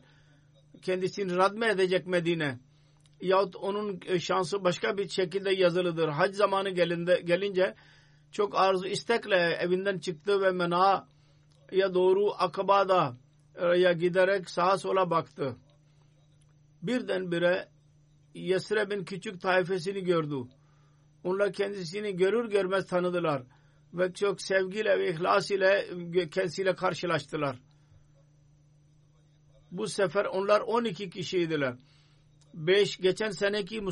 Kendisini 0.82 1.36
radme 1.36 1.70
edecek 1.70 2.08
Medine. 2.08 2.60
Yahut 3.22 3.56
onun 3.56 4.00
şansı 4.20 4.64
başka 4.64 4.98
bir 4.98 5.10
şekilde 5.10 5.52
yazılıdır. 5.54 6.10
Hac 6.10 6.36
zamanı 6.36 6.70
gelinde, 6.70 7.22
gelince 7.26 7.76
çok 8.32 8.56
arzu 8.60 8.88
istekle 8.88 9.36
evinden 9.36 10.00
çıktı 10.00 10.42
ve 10.42 10.52
mena 10.52 11.08
ya 11.72 11.94
doğru 11.94 12.32
akabada 12.38 13.18
ya 13.78 13.94
giderek 13.94 14.50
sağa 14.50 14.78
sola 14.78 15.10
baktı. 15.10 15.56
Birdenbire 16.82 17.68
Yesreb'in 18.34 19.04
küçük 19.04 19.42
taifesini 19.42 20.04
gördü. 20.04 20.36
Onlar 21.24 21.54
kendisini 21.54 22.16
görür 22.16 22.50
görmez 22.50 22.86
tanıdılar 22.86 23.44
ve 23.94 24.14
çok 24.14 24.42
sevgiyle 24.42 25.00
ve 25.00 25.10
ihlas 25.10 25.52
ile 25.52 25.88
kendisiyle 26.30 26.76
karşılaştılar. 26.76 27.60
Bu 29.78 29.88
sefer 29.88 30.26
onlar 30.26 30.62
12 30.62 31.10
kişiydiler. 31.10 31.76
5 32.54 32.98
geçen 32.98 33.30
seneki 33.30 33.86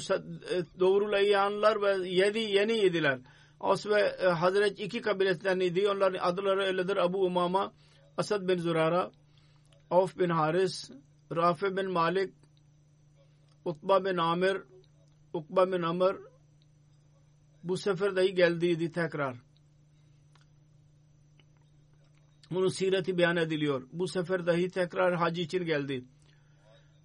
doğrulayanlar 0.80 1.82
ve 1.82 2.10
7 2.10 2.40
yeni 2.40 2.74
yediler. 2.78 3.20
As 3.60 3.86
ve 3.86 4.02
e, 4.02 4.26
Hazret 4.26 4.80
iki 4.80 5.02
kabilesinden 5.02 5.60
idi. 5.60 5.90
Onların 5.90 6.20
adları 6.20 6.62
öyledir. 6.62 6.98
Abu 6.98 7.26
Umama, 7.26 7.74
Asad 8.18 8.48
bin 8.48 8.58
Zurara, 8.58 9.12
Avf 9.92 10.20
bin 10.20 10.30
Haris, 10.30 10.92
Rafi 11.36 11.78
bin 11.78 11.92
Malik, 11.92 12.34
Utba 13.66 14.06
bin 14.06 14.18
Amir, 14.18 14.58
Ukba 15.34 15.72
bin 15.72 15.82
Amr 15.82 16.16
bu 17.64 17.78
sefer 17.78 18.16
dahi 18.16 18.36
geldiydi 18.36 18.92
tekrar. 18.92 19.43
Bunun 22.54 22.68
sireti 22.68 23.18
beyan 23.18 23.38
ediliyor. 23.38 23.88
Bu 23.92 24.08
sefer 24.08 24.46
dahi 24.46 24.70
tekrar 24.70 25.16
hacı 25.16 25.42
için 25.42 25.66
geldi. 25.66 26.06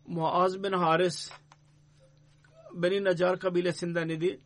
Muaz 0.06 0.62
bin 0.62 0.72
Haris 0.72 1.30
Beni 2.74 3.04
Nacar 3.04 3.38
kabilesinden 3.40 4.08
idi 4.08 4.40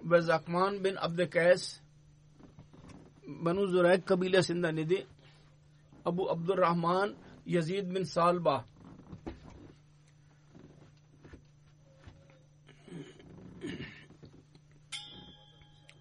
ve 0.00 0.20
Zakman 0.20 0.84
bin 0.84 0.96
Abdekays 0.96 1.80
Banu 3.26 3.66
Zurayk 3.66 4.06
kabilesinden 4.06 4.76
idi. 4.76 5.06
Abu 6.04 6.30
Abdurrahman 6.30 7.14
Yazid 7.46 7.94
bin 7.94 8.02
Salba 8.02 8.64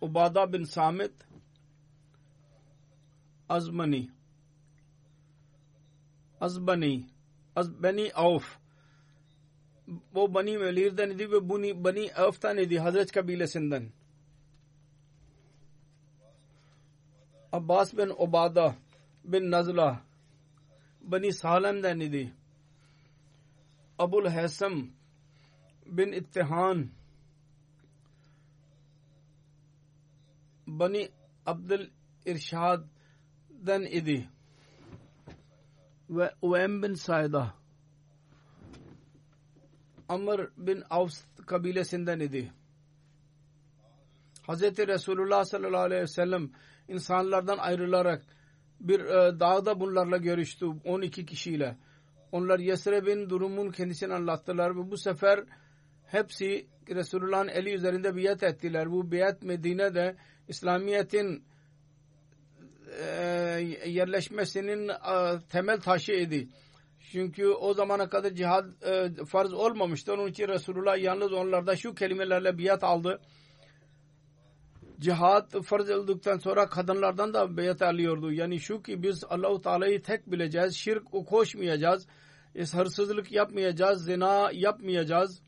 Ubada 0.02 0.54
ازبنی 6.46 6.96
ازبنی 7.56 8.08
اوف۔ 8.08 8.46
وہ 10.14 10.28
بنی 10.28 10.56
ولیر 10.58 10.92
دن 10.92 11.20
دی، 11.20 11.26
وہ 11.26 11.40
بنی 11.40 11.74
بنی 11.74 12.06
اوف 12.08 12.40
تن 12.40 12.58
دی، 12.70 12.78
حضرت 12.80 13.14
قبیل 13.14 13.46
سندن 13.46 13.88
عباس 17.52 17.94
بن 17.94 18.10
عبادہ 18.20 18.68
بن 19.26 19.44
نزلہ، 19.50 19.92
بنی 21.10 21.32
سالم 21.32 21.82
دن 21.82 22.00
دی۔ 22.12 22.26
ابو 23.98 24.18
الحسم 24.18 24.74
بن 25.86 26.10
اتحان۔ 26.14 26.88
بنی 30.68 31.04
عبد 31.46 31.72
الارشاد 31.72 32.78
دن 33.68 33.82
ادی 33.92 34.35
ve 36.10 36.32
Uveym 36.42 36.84
bin 36.84 36.94
Saida 36.94 37.54
Amr 40.10 40.50
bin 40.58 40.84
Avs 40.90 41.24
kabilesinden 41.46 42.20
idi. 42.20 42.52
Hz. 44.48 44.62
Resulullah 44.62 45.46
sallallahu 45.46 45.82
aleyhi 45.82 46.02
ve 46.02 46.08
sellem 46.08 46.52
insanlardan 46.88 47.58
ayrılarak 47.58 48.24
bir 48.80 49.00
e, 49.00 49.40
dağda 49.40 49.80
bunlarla 49.80 50.18
görüştü 50.18 50.66
12 50.66 51.26
kişiyle. 51.26 51.78
Onlar 52.32 52.60
Yesreb'in 52.60 53.30
durumun 53.30 53.72
kendisini 53.72 54.14
anlattılar 54.14 54.76
ve 54.76 54.92
bu 54.92 54.98
sefer 54.98 55.44
hepsi 56.06 56.68
Resulullah'ın 56.90 57.48
eli 57.48 57.74
üzerinde 57.74 58.16
biat 58.16 58.44
ettiler. 58.44 58.92
Bu 58.92 59.12
biat 59.12 59.44
Medine'de 59.44 60.16
İslamiyet'in 60.48 61.44
yerleşmesinin 63.86 64.90
e, 64.90 65.40
temel 65.50 65.80
taşı 65.80 66.12
idi. 66.12 66.48
Çünkü 67.12 67.48
o 67.48 67.74
zamana 67.74 68.10
kadar 68.10 68.32
cihad 68.32 68.66
e, 68.82 69.26
farz 69.26 69.54
olmamıştı. 69.54 70.14
Onun 70.14 70.28
için 70.28 70.48
Resulullah 70.48 70.98
yalnız 70.98 71.34
onlarda 71.34 71.76
şu 71.76 71.96
kelimelerle 71.96 72.58
biat 72.58 72.84
aldı. 72.84 73.22
Cihad 75.00 75.62
farz 75.62 75.90
olduktan 75.90 76.38
sonra 76.38 76.70
kadınlardan 76.70 77.34
da 77.34 77.58
biat 77.58 77.82
alıyordu. 77.82 78.32
Yani 78.32 78.60
şu 78.60 78.82
ki 78.82 79.04
biz 79.04 79.24
Allahu 79.30 79.62
Teala'yı 79.62 80.02
tek 80.02 80.32
bileceğiz. 80.32 80.76
Şirk 80.76 81.06
koşmayacağız. 81.28 82.08
Hırsızlık 82.72 83.32
yapmayacağız. 83.32 84.06
Zina 84.06 84.50
yapmayacağız. 84.54 85.42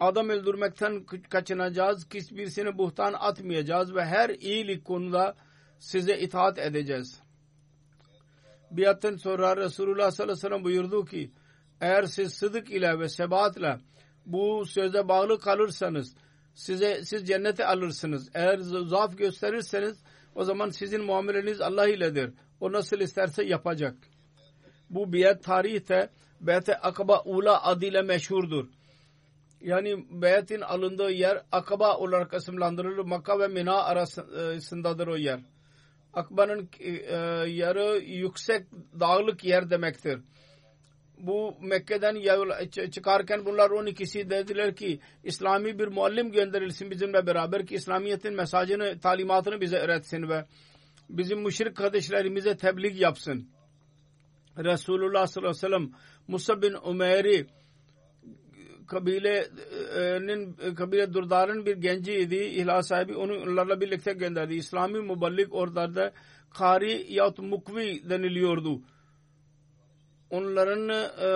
Adam 0.00 0.28
öldürmekten 0.28 1.04
kaçınacağız. 1.30 2.06
Hiçbirisine 2.14 2.78
buhtan 2.78 3.12
atmayacağız 3.12 3.94
ve 3.94 4.04
her 4.04 4.30
iyilik 4.30 4.84
konuda 4.84 5.34
size 5.82 6.18
itaat 6.18 6.58
edeceğiz 6.58 7.22
biattan 8.70 9.16
sonra 9.16 9.56
Resulullah 9.56 10.10
sallallahu 10.10 10.32
aleyhi 10.32 10.44
ve 10.44 10.48
sellem 10.48 10.64
buyurdu 10.64 11.04
ki 11.04 11.30
eğer 11.80 12.04
siz 12.04 12.34
sıdık 12.34 12.70
ile 12.70 12.98
ve 12.98 13.08
sebatla 13.08 13.80
bu 14.26 14.66
söze 14.66 15.08
bağlı 15.08 15.38
kalırsanız 15.38 16.14
size 16.54 17.04
siz 17.04 17.26
cennete 17.26 17.66
alırsınız. 17.66 18.30
Eğer 18.34 18.58
zaaf 18.58 19.18
gösterirseniz 19.18 20.02
o 20.34 20.44
zaman 20.44 20.70
sizin 20.70 21.04
muameleniz 21.04 21.60
Allah 21.60 21.88
iledir. 21.88 22.30
O 22.60 22.72
nasıl 22.72 23.00
isterse 23.00 23.44
yapacak. 23.44 23.94
Bu 24.90 25.12
biat 25.12 25.44
tarihte 25.44 26.10
Beyt-i 26.40 26.74
Akaba 26.74 27.22
Ula 27.24 27.64
adıyla 27.64 28.02
meşhurdur. 28.02 28.68
Yani 29.60 30.06
beyetin 30.22 30.60
alındığı 30.60 31.10
yer 31.10 31.42
Akaba 31.52 31.96
olarak 31.96 32.34
isimlandırılır. 32.34 33.04
Makka 33.04 33.38
ve 33.38 33.48
Mina 33.48 33.82
arasındadır 33.82 35.06
o 35.06 35.16
yer. 35.16 35.40
Akba'nın 36.14 36.68
e, 36.80 37.16
yarı 37.50 37.98
yüksek 37.98 38.66
dağlık 39.00 39.44
yer 39.44 39.70
demektir. 39.70 40.20
Bu 41.18 41.56
Mekke'den 41.60 42.16
çıkarken 42.90 43.46
bunlar 43.46 43.70
12'si 43.70 44.30
dediler 44.30 44.76
ki 44.76 45.00
İslami 45.24 45.78
bir 45.78 45.88
muallim 45.88 46.32
gönderilsin 46.32 46.90
bizimle 46.90 47.26
beraber 47.26 47.66
ki 47.66 47.74
İslamiyet'in 47.74 48.34
mesajını, 48.34 49.00
talimatını 49.00 49.60
bize 49.60 49.76
öğretsin 49.76 50.28
ve 50.28 50.44
bizim 51.10 51.42
müşrik 51.42 51.76
kardeşlerimize 51.76 52.56
tebliğ 52.56 53.00
yapsın. 53.00 53.48
Resulullah 54.58 55.26
sallallahu 55.26 55.50
aleyhi 55.50 55.64
ve 55.64 55.68
sellem 55.68 55.90
Musa 56.28 56.62
bin 56.62 56.74
Umer'i 56.84 57.46
kabilenin 58.86 60.52
kabile 60.74 61.14
durdarın 61.14 61.66
bir 61.66 61.76
genciydi. 61.76 62.36
İhlas 62.36 62.88
sahibi 62.88 63.16
onu 63.16 63.32
onlarla 63.32 63.80
birlikte 63.80 64.12
gönderdi. 64.12 64.54
İslami 64.54 65.00
muballik 65.00 65.54
oralarda 65.54 66.12
kari 66.50 67.06
yahut 67.08 67.38
mukvi 67.38 68.10
deniliyordu. 68.10 68.80
Onların 70.30 70.88
e, 70.88 71.28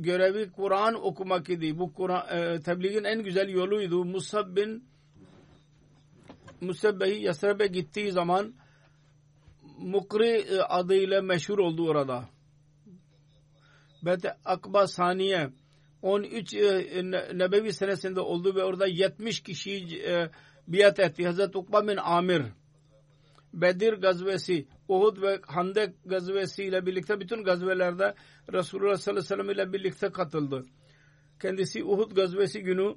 görevi 0.00 0.52
Kur'an 0.52 1.06
okumak 1.06 1.50
idi. 1.50 1.78
Bu 1.78 1.92
Kur'an 1.92 2.38
e, 2.38 2.60
tebliğin 2.60 3.04
en 3.04 3.22
güzel 3.22 3.48
yoluydu. 3.48 4.04
Musab 4.04 4.56
bin 4.56 4.84
Musab 6.60 7.00
Bey 7.00 7.22
Yasrab'e 7.22 7.66
gittiği 7.66 8.12
zaman 8.12 8.54
Mukri 9.78 10.62
adıyla 10.68 11.22
meşhur 11.22 11.58
oldu 11.58 11.88
orada. 11.88 12.28
Bet 14.02 14.24
Akba 14.44 14.86
Saniye 14.86 15.50
13 16.02 16.54
e, 16.54 17.02
Nebevi 17.34 17.72
senesinde 17.72 18.20
oldu 18.20 18.54
ve 18.54 18.64
orada 18.64 18.86
70 18.86 19.40
kişi 19.40 19.72
e, 20.06 20.30
biat 20.68 20.98
etti. 20.98 21.26
Hazreti 21.26 21.58
Ukba 21.58 21.88
bin 21.88 21.96
Amir 21.96 22.42
Bedir 23.54 23.92
gazvesi, 23.92 24.66
Uhud 24.88 25.22
ve 25.22 25.40
Handek 25.46 25.94
gazvesi 26.04 26.64
ile 26.64 26.86
birlikte 26.86 27.20
bütün 27.20 27.44
gazvelerde 27.44 28.14
Resulullah 28.52 28.96
sallallahu 28.96 29.20
aleyhi 29.20 29.40
ve 29.40 29.44
sellem 29.44 29.50
ile 29.50 29.72
birlikte 29.72 30.10
katıldı. 30.12 30.62
Kendisi 31.42 31.84
Uhud 31.84 32.16
gazvesi 32.16 32.62
günü 32.62 32.94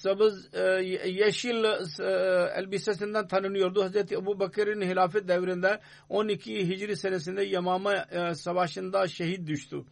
sabız 0.00 0.54
e, 0.54 0.60
yeşil 1.08 1.64
e, 1.64 2.04
elbisesinden 2.56 3.28
tanınıyordu. 3.28 3.82
Hazreti 3.82 4.14
Ebu 4.14 4.40
Bakır'ın 4.40 4.82
hilafet 4.82 5.28
devrinde 5.28 5.80
12 6.08 6.68
Hicri 6.68 6.96
senesinde 6.96 7.42
Yamama 7.42 7.94
e, 7.94 8.34
savaşında 8.34 9.08
şehit 9.08 9.46
düştü. 9.46 9.84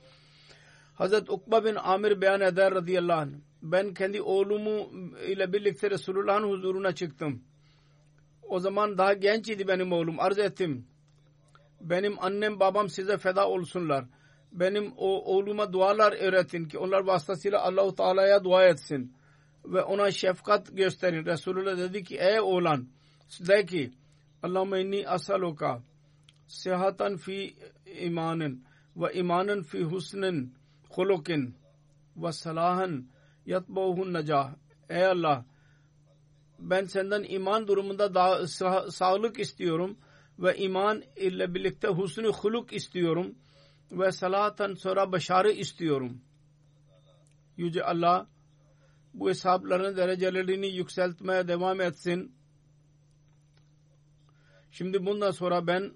Hazreti 0.94 1.32
Ukba 1.32 1.64
bin 1.64 1.74
Amir 1.74 2.20
beyan 2.20 2.40
eder 2.40 2.74
radıyallahu 2.74 3.20
anh. 3.20 3.32
Ben 3.62 3.94
kendi 3.94 4.22
oğlumu 4.22 4.90
ile 5.26 5.52
birlikte 5.52 5.90
Resulullah'ın 5.90 6.48
huzuruna 6.50 6.94
çıktım. 6.94 7.42
O 8.42 8.60
zaman 8.60 8.98
daha 8.98 9.12
genç 9.12 9.48
idi 9.48 9.68
benim 9.68 9.92
oğlum. 9.92 10.20
Arz 10.20 10.38
ettim. 10.38 10.86
Benim 11.80 12.14
annem 12.20 12.60
babam 12.60 12.88
size 12.88 13.18
feda 13.18 13.48
olsunlar. 13.48 14.04
Benim 14.52 14.92
o 14.96 15.34
oğluma 15.34 15.72
dualar 15.72 16.12
öğretin 16.12 16.64
ki 16.64 16.78
onlar 16.78 17.00
vasıtasıyla 17.00 17.62
Allahu 17.62 17.94
Teala'ya 17.94 18.44
dua 18.44 18.64
etsin 18.64 19.17
ve 19.72 19.82
ona 19.82 20.10
şefkat 20.10 20.76
gösterin. 20.76 21.24
Resulullah 21.26 21.78
dedi 21.78 22.04
ki 22.04 22.16
ey 22.18 22.40
oğlan 22.40 22.88
de 23.40 23.66
ki 23.66 23.92
Allahümme 24.42 24.80
inni 24.80 25.08
asaluka 25.08 25.82
sehatan 26.46 27.16
fi 27.16 27.54
imanın 28.00 28.64
ve 28.96 29.12
imanın 29.14 29.62
fi 29.62 29.82
husnin 29.82 30.54
hulukin 30.88 31.54
ve 32.16 32.32
salahan 32.32 33.08
yatbauhun 33.46 34.12
necah. 34.12 34.50
Ey 34.88 35.06
Allah 35.06 35.44
ben 36.58 36.84
senden 36.84 37.24
iman 37.28 37.68
durumunda 37.68 38.14
daha 38.14 38.46
sağ, 38.46 38.90
sağlık 38.90 39.38
istiyorum 39.38 39.96
ve 40.38 40.56
iman 40.56 41.02
ile 41.16 41.54
birlikte 41.54 41.88
husnü 41.88 42.28
huluk 42.28 42.72
istiyorum 42.72 43.34
ve 43.92 44.12
salatan 44.12 44.74
sonra 44.74 45.12
başarı 45.12 45.50
istiyorum. 45.50 46.20
Yüce 47.56 47.84
Allah 47.84 48.26
bu 49.18 49.28
hesapların 49.28 49.96
derecelerini 49.96 50.66
yükseltmeye 50.66 51.48
devam 51.48 51.80
etsin. 51.80 52.32
Şimdi 54.70 55.06
bundan 55.06 55.30
sonra 55.30 55.66
ben 55.66 55.92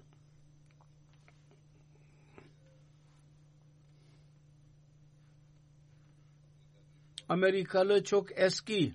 Amerikalı 7.29 8.03
çok 8.03 8.39
eski 8.39 8.93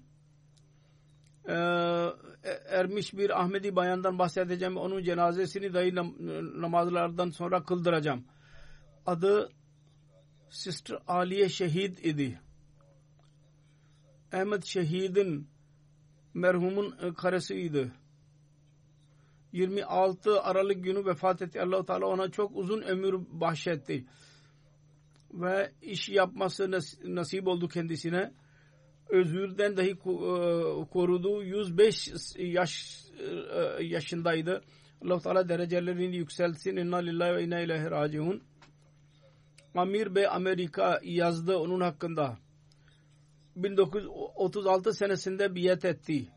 e, 1.49 1.55
ermiş 2.69 3.15
bir 3.15 3.41
Ahmedi 3.41 3.77
bayandan 3.77 4.19
bahsedeceğim. 4.19 4.77
Onun 4.77 5.03
cenazesini 5.03 5.75
dahi 5.75 5.95
namazlardan 6.61 7.31
sonra 7.31 7.65
kıldıracağım. 7.65 8.25
Adı 9.07 9.53
Sister 10.51 10.99
Aliye 11.07 11.49
Şehid 11.49 11.99
idi. 11.99 12.41
Ahmet 14.33 14.65
Şehid'in 14.65 15.49
merhumun 16.35 16.95
e, 17.03 17.15
karısıydı. 17.15 17.93
26 19.53 20.43
Aralık 20.43 20.85
günü 20.85 21.07
vefat 21.07 21.43
etti. 21.43 21.61
allah 21.61 21.85
Teala 21.85 22.07
ona 22.07 22.31
çok 22.31 22.57
uzun 22.57 22.83
ömür 22.83 23.15
bahşetti. 23.15 24.05
Ve 25.33 25.73
iş 25.83 26.09
yapması 26.09 26.71
nasip 27.05 27.47
oldu 27.47 27.69
kendisine. 27.69 28.33
Özürden 29.09 29.77
dahi 29.77 29.91
e, 29.91 29.97
korudu. 30.93 31.43
105 31.43 32.13
yaş 32.39 33.03
e, 33.19 33.85
yaşındaydı. 33.85 34.63
allah 35.05 35.21
Teala 35.21 35.49
derecelerini 35.49 36.17
yükseltsin. 36.17 36.77
İnna 36.77 36.97
lillahi 36.97 37.35
ve 37.35 37.45
inna 37.45 37.61
ilahi 37.61 37.91
raciun. 37.91 38.43
Amir 39.75 40.15
Bey 40.15 40.27
Amerika 40.27 41.01
yazdı 41.03 41.57
onun 41.57 41.81
hakkında 41.81 42.39
1936 43.63 44.93
senesinde 44.93 45.55
biyet 45.55 45.85
etti 45.85 46.29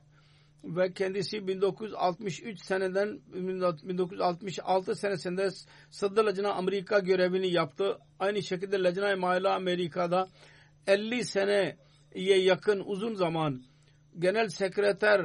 ve 0.64 0.94
kendisi 0.94 1.48
1963 1.48 2.66
seneden 2.66 3.20
1966 3.34 4.96
senesinde 4.96 5.50
Sıddı 5.90 6.26
Lacına 6.26 6.54
Amerika 6.54 7.00
görevini 7.00 7.52
yaptı. 7.52 7.98
Aynı 8.20 8.44
şekilde 8.44 8.84
Lacına 8.84 9.16
Mayla 9.16 9.56
Amerika'da 9.56 10.28
50 10.88 11.26
seneye 11.26 11.78
yakın 12.16 12.84
uzun 12.86 13.14
zaman 13.14 13.64
genel 14.20 14.48
sekreter, 14.50 15.22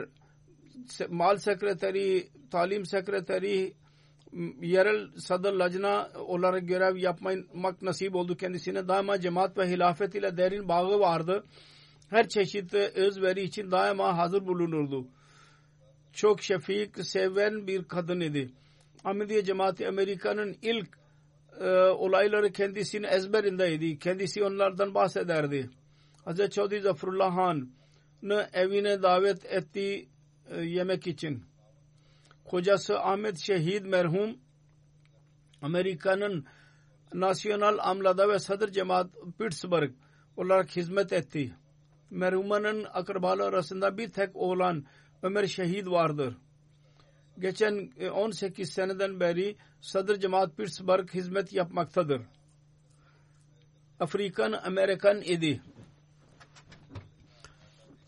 mal 1.09 1.37
sekreteri, 1.37 2.29
talim 2.51 2.87
sekreteri, 2.87 3.75
yerel 4.61 5.09
sadır 5.19 5.53
lacna 5.53 6.11
olarak 6.15 6.69
görev 6.69 6.97
yapmak 6.97 7.83
nasip 7.83 8.15
oldu 8.15 8.37
kendisine. 8.37 8.89
Daima 8.89 9.21
cemaat 9.21 9.59
ve 9.59 9.69
hilafet 9.71 10.15
ile 10.15 10.37
derin 10.37 10.69
bağı 10.69 11.01
vardı 11.01 11.45
her 12.11 12.29
çeşit 12.29 12.75
özveri 12.75 13.43
için 13.43 13.71
daima 13.71 14.19
hazır 14.19 14.47
bulunurdu. 14.47 15.07
Çok 16.13 16.43
şefik, 16.43 17.07
seven 17.07 17.67
bir 17.67 17.85
kadın 17.85 18.21
idi. 18.21 18.51
Ahmediye 19.05 19.45
cemaati 19.45 19.89
Amerika'nın 19.89 20.57
ilk 20.63 20.89
e, 21.61 21.69
olayları 21.79 22.53
kendisinin 22.53 23.07
ezberindeydi. 23.09 23.99
Kendisi 23.99 24.45
onlardan 24.45 24.95
bahsederdi. 24.95 25.71
Hazreti 26.25 26.55
Çavdi 26.55 26.81
Zafarullah 26.81 27.37
Han 27.37 27.71
evine 28.53 29.03
davet 29.03 29.45
etti 29.45 30.09
e, 30.51 30.63
yemek 30.63 31.07
için. 31.07 31.45
Kocası 32.45 33.01
Ahmet 33.01 33.39
Şehid 33.39 33.85
merhum 33.85 34.39
Amerika'nın 35.63 36.47
Nasyonal 37.15 37.79
Amlada 37.81 38.29
ve 38.29 38.39
Sadır 38.39 38.73
Cemaat 38.73 39.11
Pittsburgh 39.39 39.93
olarak 40.37 40.77
hizmet 40.77 41.13
etti. 41.13 41.55
Merhumanın 42.11 42.87
akrabaları 42.93 43.49
arasında 43.49 43.99
bir 43.99 44.13
tek 44.13 44.37
oğlan 44.37 44.85
Ömer 45.23 45.47
Şehit 45.47 45.87
vardır. 45.87 46.37
Geçen 47.39 47.91
18 48.15 48.69
e, 48.69 48.73
seneden 48.73 49.21
beri 49.21 49.57
Sadır 49.81 50.21
Cemaat 50.21 50.57
Pittsburgh 50.57 51.15
hizmet 51.15 51.53
yapmaktadır. 51.53 52.23
Afrikan 54.01 54.53
Amerikan 54.53 55.23
idi. 55.23 55.63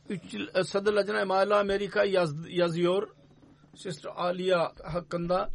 Üç, 0.08 0.34
e, 0.54 0.64
Sadır 0.64 0.92
Lacna 0.92 1.20
Emala 1.20 1.58
Amerika 1.58 2.04
yaz, 2.04 2.34
yazıyor. 2.48 3.08
Sister 3.74 4.10
Aliya 4.16 4.72
hakkında 4.84 5.50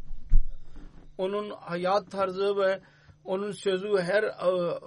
onun 1.17 1.49
hayat 1.49 2.11
tarzı 2.11 2.57
ve 2.57 2.81
onun 3.25 3.51
sözü 3.51 3.97
her 3.97 4.23
e, 4.23 4.79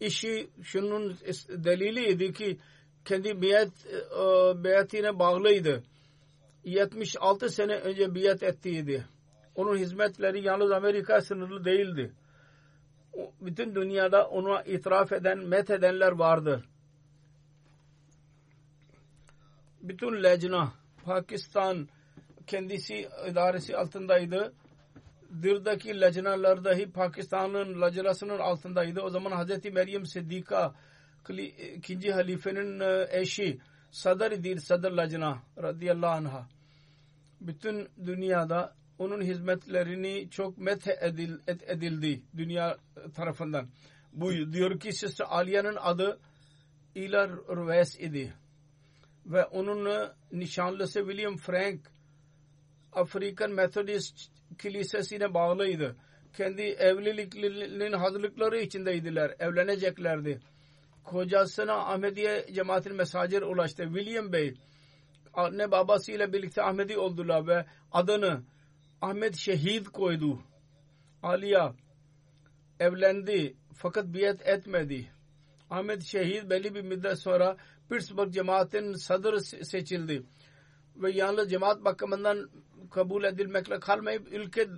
işi 0.00 0.50
şunun 0.62 1.16
deliliydi 1.48 2.32
ki 2.32 2.58
kendi 3.04 3.42
biyet 3.42 3.86
e, 3.86 4.64
biyetine 4.64 5.18
bağlıydı. 5.18 5.82
76 6.64 7.48
sene 7.48 7.74
önce 7.74 8.14
biyet 8.14 8.42
ettiydi. 8.42 9.04
Onun 9.54 9.76
hizmetleri 9.76 10.42
yalnız 10.42 10.70
Amerika 10.70 11.20
sınırlı 11.20 11.64
değildi. 11.64 12.12
Bütün 13.40 13.74
dünyada 13.74 14.28
ona 14.28 14.62
itiraf 14.62 15.12
eden, 15.12 15.38
met 15.38 15.70
edenler 15.70 16.12
vardır. 16.12 16.64
Bütün 19.82 20.22
lecna 20.22 20.72
Pakistan 21.04 21.88
kendisi 22.46 23.08
idaresi 23.30 23.76
altındaydı. 23.76 24.52
Dir'daki 25.42 26.00
lacnalar 26.00 26.64
dahi 26.64 26.92
Pakistan'ın 26.92 27.80
lacnasının 27.80 28.38
altındaydı. 28.38 29.00
O 29.00 29.10
zaman 29.10 29.32
Hazreti 29.32 29.70
Meryem 29.70 30.06
Siddika 30.06 30.74
ikinci 31.30 32.12
halifenin 32.12 32.80
e, 32.80 33.08
eşi 33.10 33.58
Sadr 33.90 34.44
Dir 34.44 34.58
Sadr 34.58 34.90
Lacna 34.90 35.42
radıyallahu 35.58 36.10
anh'a 36.10 36.48
bütün 37.40 37.88
dünyada 38.06 38.74
onun 38.98 39.20
hizmetlerini 39.20 40.30
çok 40.30 40.58
met 40.58 40.88
edil, 40.88 41.38
edildi 41.46 42.22
dünya 42.36 42.78
tarafından. 43.14 43.68
Bu 44.12 44.52
diyor 44.52 44.80
ki 44.80 44.92
Sister 44.92 45.26
Aliya'nın 45.28 45.76
adı 45.80 46.20
İlar 46.94 47.30
Rüves 47.30 48.00
idi. 48.00 48.34
Ve 49.26 49.44
onun 49.44 50.08
nişanlısı 50.32 50.98
William 50.98 51.36
Frank 51.36 51.80
Afrikan 52.92 53.50
Methodist 53.50 54.30
Kilisesi'ne 54.58 55.34
bağlıydı. 55.34 55.96
Kendi 56.36 56.62
evliliklerinin 56.62 57.92
hazırlıkları 57.92 58.60
içindeydiler. 58.60 59.34
Evleneceklerdi. 59.38 60.40
Kocasına 61.04 61.74
Ahmediye 61.74 62.46
cemaatin 62.52 62.94
mesajır 62.94 63.42
ulaştı. 63.42 63.84
William 63.84 64.32
Bey 64.32 64.54
anne 65.34 65.70
babasıyla 65.70 66.32
birlikte 66.32 66.62
Ahmedi 66.62 66.98
oldular 66.98 67.46
ve 67.46 67.66
adını 67.92 68.42
Ahmet 69.00 69.36
Şehit 69.36 69.88
koydu. 69.88 70.38
Aliya 71.22 71.74
evlendi 72.80 73.56
fakat 73.74 74.06
biyet 74.06 74.46
etmedi. 74.48 75.10
Ahmet 75.70 76.02
Şehit 76.02 76.50
belli 76.50 76.74
bir 76.74 76.82
müddet 76.82 77.18
sonra 77.18 77.56
Pittsburgh 77.90 78.32
cemaatin 78.32 78.92
sadır 78.92 79.40
seçildi. 79.40 80.22
Ve 80.96 81.10
yalnız 81.10 81.50
cemaat 81.50 81.84
bakımından 81.84 82.50
kabul 82.90 83.24
edilmekle 83.24 83.80
kalmayıp 83.80 84.32
ülke 84.32 84.68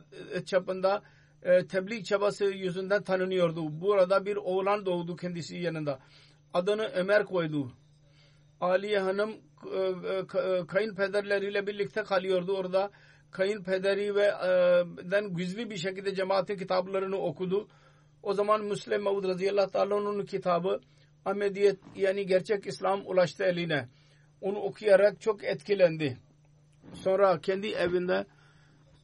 çapında 0.47 1.03
e, 1.43 1.67
tebliğ 1.67 2.05
çabası 2.05 2.45
yüzünden 2.45 3.03
tanınıyordu. 3.03 3.81
Burada 3.81 4.27
bir 4.27 4.37
oğlan 4.37 4.87
doğdu 4.87 5.17
kendisi 5.17 5.57
yanında. 5.57 5.99
Adını 6.55 6.87
Ömer 6.95 7.25
koydu. 7.25 7.73
Aliye 8.61 8.99
Hanım 8.99 9.31
e, 9.75 9.79
e, 9.79 10.67
kayınpederleriyle 10.67 11.67
birlikte 11.67 12.03
kalıyordu 12.03 12.57
orada. 12.57 12.91
Kayınpederi 13.31 14.15
ve 14.15 14.25
e, 14.25 14.51
den 15.11 15.35
gizli 15.35 15.71
bir 15.71 15.77
şekilde 15.77 16.15
cemaatin 16.15 16.57
kitaplarını 16.57 17.17
okudu. 17.17 17.69
O 18.23 18.33
zaman 18.35 18.65
Müslim 18.65 19.03
Mevud 19.03 19.25
radıyallahu 19.25 19.71
ta'ala'nın 19.71 20.25
kitabı 20.25 20.81
Ahmediyet 21.25 21.79
yani 21.97 22.27
gerçek 22.27 22.67
İslam 22.67 23.03
ulaştı 23.07 23.45
eline. 23.45 23.89
Onu 24.41 24.59
okuyarak 24.59 25.21
çok 25.21 25.45
etkilendi. 25.45 26.19
Sonra 26.95 27.41
kendi 27.41 27.69
evinde 27.69 28.27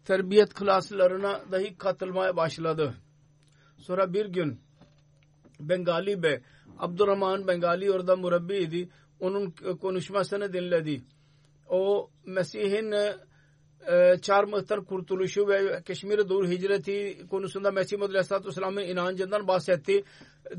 terbiyet 0.04 0.54
klaslarına 0.54 1.42
dahi 1.52 1.76
katılmaya 1.78 2.36
başladı. 2.36 2.94
Sonra 3.78 4.12
bir 4.12 4.26
gün 4.26 4.60
Bengali 5.60 6.22
Bey, 6.22 6.40
Abdurrahman 6.78 7.48
Bengali 7.48 7.92
orada 7.92 8.16
murabbiydi 8.16 8.88
onun 9.20 9.54
konuşmasını 9.80 10.52
dinledi. 10.52 11.02
O 11.68 12.10
Mesih'in 12.26 12.92
e, 12.92 14.18
çarmıhtan 14.22 14.84
kurtuluşu 14.84 15.48
ve 15.48 15.82
Keşmir'e 15.82 16.28
doğru 16.28 16.48
hicreti 16.48 17.26
konusunda 17.30 17.70
Mesih 17.70 17.96
Muhammed 17.96 18.14
Aleyhisselatü 18.14 18.48
Vesselam'ın 18.48 18.82
inancından 18.82 19.48
bahsetti. 19.48 20.04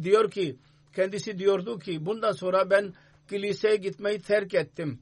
Diyor 0.03 0.31
ki 0.31 0.57
kendisi 0.95 1.37
diyordu 1.39 1.79
ki 1.79 2.05
bundan 2.05 2.31
sonra 2.31 2.69
ben 2.69 2.93
kiliseye 3.29 3.75
gitmeyi 3.75 4.19
terk 4.19 4.53
ettim 4.53 4.99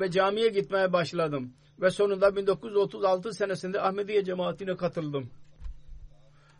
ve 0.00 0.10
camiye 0.10 0.48
gitmeye 0.48 0.92
başladım 0.92 1.52
ve 1.80 1.90
sonunda 1.90 2.36
1936 2.36 3.32
senesinde 3.32 3.80
Ahmediye 3.80 4.24
cemaatine 4.24 4.76
katıldım. 4.76 5.30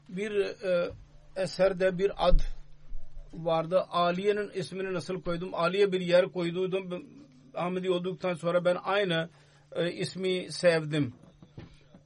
Bir 0.09 0.31
e, 0.41 0.91
eserde 1.37 1.99
bir 1.99 2.29
ad 2.29 2.41
vardı. 3.33 3.85
Aliye'nin 3.91 4.51
ismini 4.51 4.95
nasıl 4.95 5.23
koydum? 5.23 5.55
Aliye 5.55 5.93
bir 5.93 6.01
yer 6.01 6.33
koyduydum. 6.33 7.07
Ahmedi 7.55 7.91
olduktan 7.91 8.35
sonra 8.35 8.65
ben 8.65 8.77
aynı 8.85 9.29
e, 9.73 9.93
ismi 9.93 10.53
sevdim. 10.53 11.15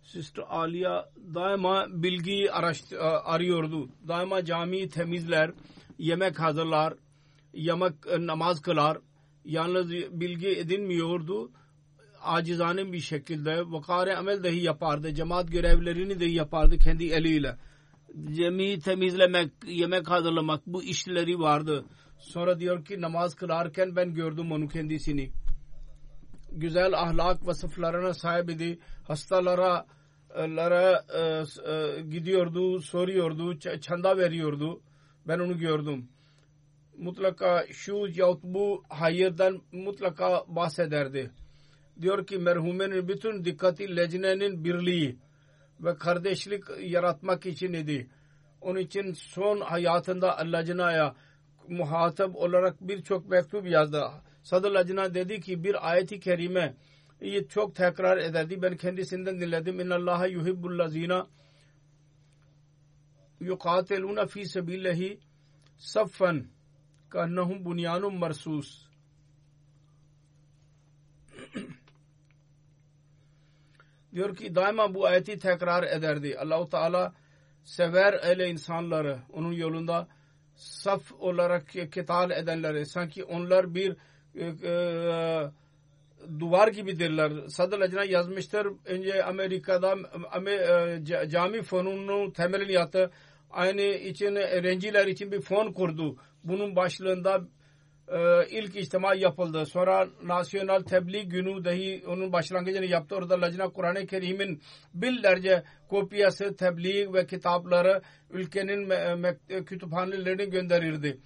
Sister 0.03 0.45
Aliye 0.49 1.05
daima 1.35 1.87
bilgi 1.91 2.53
araştı, 2.53 2.97
e, 2.97 2.99
arıyordu. 3.01 3.89
Daima 4.09 4.45
camiyi 4.45 4.89
temizler, 4.89 5.51
yemek 5.99 6.41
hazırlar, 6.41 6.95
yemek 7.53 7.95
e, 8.11 8.27
namaz 8.27 8.63
kılar. 8.63 8.99
Yalnız 9.45 9.91
bilgi 9.93 10.49
edinmiyordu. 10.49 11.51
Acizane 12.23 12.93
bir 12.93 13.01
şekilde 13.01 13.63
vakare 13.67 14.17
amel 14.17 14.45
dahi 14.45 14.63
yapardı. 14.63 15.15
Cemaat 15.15 15.53
görevlerini 15.53 16.21
de 16.21 16.25
yapardı 16.25 16.79
kendi 16.79 17.07
eliyle 17.07 17.57
cemi 18.37 18.79
temizlemek, 18.79 19.51
yemek 19.67 20.11
hazırlamak 20.11 20.67
bu 20.67 20.83
işleri 20.83 21.39
vardı. 21.39 21.85
Sonra 22.19 22.61
diyor 22.61 22.85
ki 22.85 23.01
namaz 23.01 23.35
kılarken 23.35 23.97
ben 23.97 24.15
gördüm 24.15 24.53
onu 24.53 24.69
kendisini. 24.69 25.31
Güzel 26.53 26.95
ahlak 26.95 27.47
vasıflarına 27.47 28.15
sahip 28.15 28.51
idi. 28.51 28.79
Hastalara 29.09 29.87
lara, 30.37 31.05
e, 31.15 31.21
e, 31.73 32.01
gidiyordu, 32.03 32.81
soruyordu, 32.81 33.59
çanda 33.81 34.17
veriyordu. 34.17 34.81
Ben 35.29 35.39
onu 35.39 35.59
gördüm. 35.59 36.09
Mutlaka 36.99 37.67
şu 37.71 38.07
yahut 38.15 38.43
bu 38.43 38.83
hayırdan 38.89 39.63
mutlaka 39.73 40.45
bahsederdi. 40.49 41.31
Diyor 42.01 42.27
ki 42.27 42.39
merhumenin 42.39 43.09
bütün 43.09 43.45
dikkati 43.45 43.97
lecnenin 43.97 44.65
birliği 44.65 45.19
ve 45.81 45.97
kardeşlik 45.97 46.65
yaratmak 46.81 47.47
için 47.47 47.73
idi. 47.73 48.11
Onun 48.61 48.81
için 48.81 49.13
son 49.13 49.61
hayatında 49.61 50.65
Cena'ya 50.65 51.15
muhatap 51.69 52.37
olarak 52.37 52.81
birçok 52.81 53.29
mektup 53.29 53.67
yazdı. 53.67 54.11
Sadır 54.43 54.71
Lacina 54.71 55.15
dedi 55.15 55.41
ki 55.41 55.65
bir 55.65 55.91
ayeti 55.91 56.21
kerime 56.21 56.75
çok 57.49 57.75
tekrar 57.75 58.19
ederdi. 58.19 58.63
Ben 58.63 58.77
kendisinden 58.77 59.41
dinledim. 59.41 59.81
İnna 59.81 59.95
Allaha 59.95 60.27
yuhibbul 60.27 60.79
lazina 60.79 61.27
yukateluna 63.41 64.27
fi 64.27 64.49
sebillahi 64.49 65.21
saffan 65.77 66.47
kannahum 67.11 67.65
bunyanun 67.65 68.15
marsus 68.15 68.88
diyor 74.15 74.37
ki 74.37 74.55
daima 74.55 74.95
bu 74.95 75.07
ayeti 75.07 75.39
tekrar 75.39 75.83
ederdi. 75.83 76.39
Allahu 76.39 76.69
Teala 76.69 77.13
sever 77.65 78.29
öyle 78.29 78.49
insanları 78.49 79.19
onun 79.33 79.53
yolunda 79.53 80.09
saf 80.55 81.13
olarak 81.13 81.69
ketal 81.93 82.31
edenleri 82.31 82.87
sanki 82.87 83.25
onlar 83.25 83.75
bir 83.75 83.97
e, 84.35 84.47
e, 84.47 84.73
duvar 86.41 86.69
gibidirler. 86.69 87.33
Sadr 87.49 87.81
Acına 87.81 88.05
yazmıştır. 88.05 88.67
Önce 88.85 89.25
Amerika'da 89.25 89.97
e, 90.51 91.29
cami 91.29 91.63
fonunun 91.63 92.31
temelini 92.31 92.79
attı. 92.79 93.11
Aynı 93.51 93.83
için 93.83 94.35
renciler 94.37 95.07
için 95.07 95.33
bir 95.33 95.41
fon 95.41 95.73
kurdu. 95.73 96.17
Bunun 96.45 96.77
başlığında 96.77 97.37
e, 97.37 97.58
ilk 98.51 98.77
içtima 98.77 99.15
yapıldı. 99.15 99.67
Sonra 99.67 100.09
Nasyonal 100.25 100.83
Tebliğ 100.83 101.29
Günü 101.29 101.65
dahi 101.65 102.05
onun 102.07 102.33
başlangıcını 102.33 102.85
yaptı. 102.85 103.17
Orada 103.17 103.41
Lacna 103.41 103.69
Kur'an-ı 103.69 104.07
Kerim'in 104.07 104.63
binlerce 104.95 105.63
kopyası, 105.89 106.57
tebliğ 106.57 107.13
ve 107.13 107.27
kitapları 107.27 108.03
ülkenin 108.31 108.93
kütüphanelerine 109.65 110.45
gönderirdi. 110.45 111.21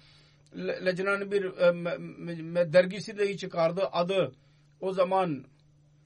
Lacna'nın 0.55 1.31
bir 1.31 1.43
e, 1.43 2.73
dergisi 2.73 3.17
dahi 3.17 3.37
çıkardı. 3.37 3.81
Adı 3.91 4.31
o 4.79 4.93
zaman 4.93 5.45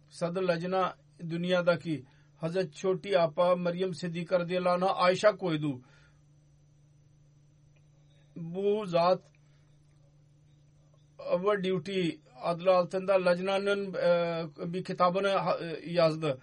Sadır 0.09 0.43
Lacna 0.43 0.95
dünyadaki 1.29 2.05
Hazret 2.37 2.73
Çoti 2.75 3.19
Apa 3.19 3.55
Meryem 3.55 3.93
Siddika 3.93 4.39
radıyallahu 4.39 4.73
anh'a 4.73 4.95
Ayşe 4.95 5.27
koydu. 5.27 5.81
Bu 8.35 8.85
zat 8.85 9.21
our 11.31 11.63
duty 11.63 12.09
adı 12.41 12.71
altında 12.71 13.25
Lacna'nın 13.25 13.93
e, 13.93 14.73
bir 14.73 14.83
kitabını 14.83 15.27
e, 15.61 15.91
yazdı. 15.91 16.37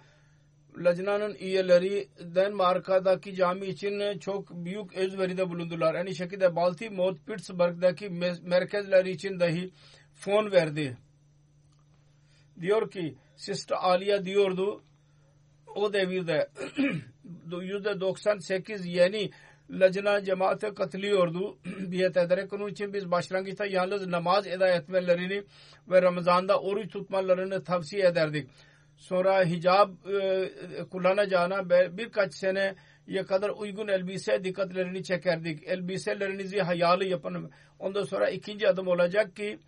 Lacna'nın 0.77 1.35
üyelerinden 1.35 2.53
markadaki 2.53 3.35
cami 3.35 3.65
için 3.65 4.19
çok 4.19 4.49
büyük 4.49 4.93
özveride 4.93 5.49
bulundular. 5.49 5.95
Aynı 5.95 6.15
şekilde 6.15 6.55
Baltimore, 6.55 7.17
Pittsburgh'daki 7.27 8.09
merkezleri 8.43 9.11
için 9.11 9.39
dahi 9.39 9.71
fon 10.13 10.51
verdi. 10.51 10.97
Diyor 12.61 12.91
ki 12.91 13.15
Sister 13.35 13.77
Aliya 13.81 14.25
diyordu 14.25 14.83
o 15.75 15.93
devirde 15.93 16.49
yüzde 17.61 17.99
98 17.99 18.85
yeni 18.85 19.31
lacna 19.69 20.23
cemaate 20.23 20.73
katılıyordu. 20.73 21.57
Biyet 21.91 22.17
ederek 22.17 22.53
onun 22.53 22.67
için 22.67 22.93
biz 22.93 23.11
başlangıçta 23.11 23.65
yalnız 23.65 24.07
namaz 24.07 24.47
eda 24.47 24.67
etmelerini 24.67 25.43
ve 25.89 26.01
Ramazan'da 26.01 26.59
oruç 26.59 26.91
tutmalarını 26.91 27.63
tavsiye 27.63 28.07
ederdik. 28.07 28.49
Sonra 28.97 29.45
hicab 29.45 29.89
e, 30.13 30.49
kullanacağına 30.91 31.69
birkaç 31.69 32.33
sene 32.33 32.75
ya 33.07 33.25
kadar 33.25 33.49
uygun 33.49 33.87
elbise 33.87 34.43
dikkatlerini 34.43 35.03
çekerdik. 35.03 35.67
Elbiselerinizi 35.67 36.59
hayalı 36.59 37.05
yapın. 37.05 37.51
Ondan 37.79 38.03
sonra 38.03 38.29
ikinci 38.29 38.69
adım 38.69 38.87
olacak 38.87 39.35
ki 39.35 39.59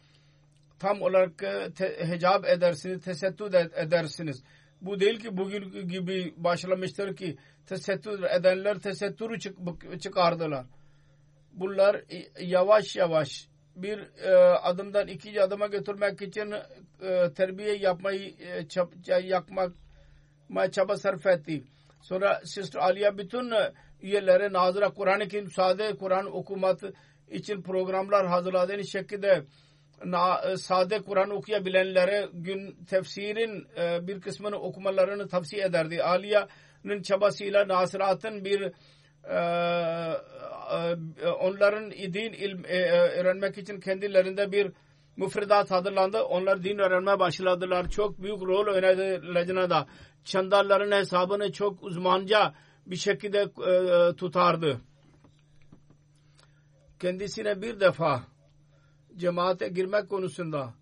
tam 0.79 1.01
olarak 1.01 1.37
te, 1.75 2.07
hicab 2.15 2.43
edersiniz, 2.43 3.01
tesettür 3.01 3.53
edersiniz. 3.53 4.43
Bu 4.81 4.99
değil 4.99 5.19
ki 5.19 5.37
bugün 5.37 5.87
gibi 5.87 6.33
başlamıştır 6.37 7.15
ki 7.15 7.37
tesettür 7.67 8.23
edenler 8.23 8.79
tesettürü 8.79 9.39
çık 9.39 9.57
çıkardılar. 10.01 10.65
Bunlar 11.51 12.01
yavaş 12.39 12.95
yavaş 12.95 13.47
bir 13.75 13.99
e, 14.23 14.35
adımdan 14.37 15.07
ikinci 15.07 15.41
adıma 15.41 15.67
götürmek 15.67 16.21
için 16.21 16.53
e, 17.01 17.33
terbiye 17.33 17.77
yapmayı 17.77 18.35
e, 18.39 18.67
çab, 18.67 18.91
yakmak 19.23 19.71
çaba 20.71 20.97
sarf 20.97 21.25
etti. 21.25 21.63
Sonra 22.01 22.41
Sister 22.45 22.79
Aliya 22.79 23.17
bütün 23.17 23.53
üyelere 24.01 24.53
nazıra 24.53 24.89
Kur'an-ı 24.89 25.27
Kerim 25.27 25.51
sade 25.51 25.95
Kur'an 25.95 26.35
okumat 26.35 26.83
için 27.31 27.61
programlar 27.61 28.27
hazırladığı 28.27 28.87
şekilde 28.87 29.43
na, 30.05 30.41
e, 30.41 30.57
sade 30.57 31.01
Kur'an 31.01 31.29
okuyabilenlere 31.29 32.29
gün 32.33 32.75
tefsirin 32.89 33.67
e, 33.77 34.07
bir 34.07 34.21
kısmını 34.21 34.55
okumalarını 34.55 35.27
tavsiye 35.27 35.63
ederdi. 35.63 36.03
Aliya'nın 36.87 37.01
çabasıyla 37.01 37.67
Nasirat'ın 37.67 38.45
bir 38.45 38.61
e, 39.23 39.39
e, 41.21 41.27
onların 41.27 41.91
din 41.91 42.33
ilm 42.33 42.65
e, 42.65 42.77
e, 42.77 42.99
öğrenmek 43.19 43.57
için 43.57 43.79
kendilerinde 43.79 44.51
bir 44.51 44.71
müfredat 45.17 45.71
hazırlandı. 45.71 46.21
Onlar 46.21 46.63
din 46.63 46.77
öğrenmeye 46.77 47.19
başladılar. 47.19 47.89
Çok 47.89 48.21
büyük 48.21 48.41
rol 48.41 48.73
oynadı 48.73 49.35
Lejna'da. 49.35 49.87
Çandalların 50.23 50.91
hesabını 50.91 51.51
çok 51.51 51.83
uzmanca 51.83 52.53
bir 52.85 52.95
şekilde 52.95 53.39
e, 53.41 54.15
tutardı. 54.15 54.81
Kendisine 56.99 57.61
bir 57.61 57.79
defa 57.79 58.23
cemaate 59.17 59.67
girmek 59.67 60.09
konusunda 60.09 60.73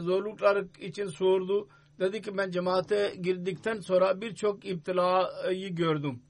zorluklar 0.00 0.64
için 0.80 1.06
sordu. 1.06 1.68
Dedi 2.00 2.22
ki 2.22 2.36
ben 2.38 2.50
cemaate 2.50 3.14
girdikten 3.20 3.80
sonra 3.80 4.20
birçok 4.20 4.64
iptilayı 4.64 5.74
gördüm. 5.74 6.22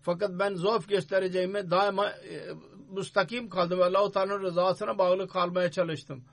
Fakat 0.00 0.30
ben 0.38 0.54
zaaf 0.54 0.88
göstereceğime 0.88 1.70
daima 1.70 2.10
e, 2.10 2.54
müstakim 2.90 3.48
kaldım. 3.48 3.82
Allah-u 3.82 4.12
Teala'nın 4.12 4.42
rızasına 4.42 4.98
bağlı 4.98 5.28
kalmaya 5.28 5.70
çalıştım. 5.70 6.24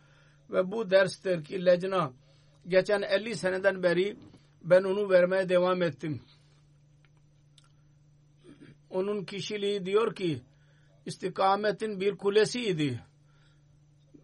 Ve 0.49 0.71
bu 0.71 0.91
derstir 0.91 1.43
ki 1.43 1.65
lecna 1.65 2.13
geçen 2.67 3.01
50 3.01 3.35
seneden 3.35 3.83
beri 3.83 4.17
ben 4.61 4.83
onu 4.83 5.09
vermeye 5.09 5.49
devam 5.49 5.81
ettim. 5.81 6.21
Onun 8.89 9.23
kişiliği 9.23 9.85
diyor 9.85 10.15
ki 10.15 10.41
istikametin 11.05 11.99
bir 11.99 12.17
kulesiydi 12.17 13.03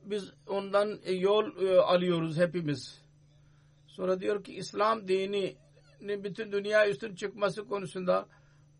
biz 0.04 0.32
ondan 0.48 1.00
e, 1.04 1.14
yol 1.14 1.64
e, 1.64 1.80
alıyoruz 1.80 2.38
hepimiz. 2.38 3.02
Sonra 4.02 4.20
diyor 4.20 4.44
ki 4.44 4.54
İslam 4.54 5.08
dini 5.08 5.56
bütün 6.02 6.52
dünya 6.52 6.90
üstün 6.90 7.16
çıkması 7.16 7.68
konusunda 7.68 8.28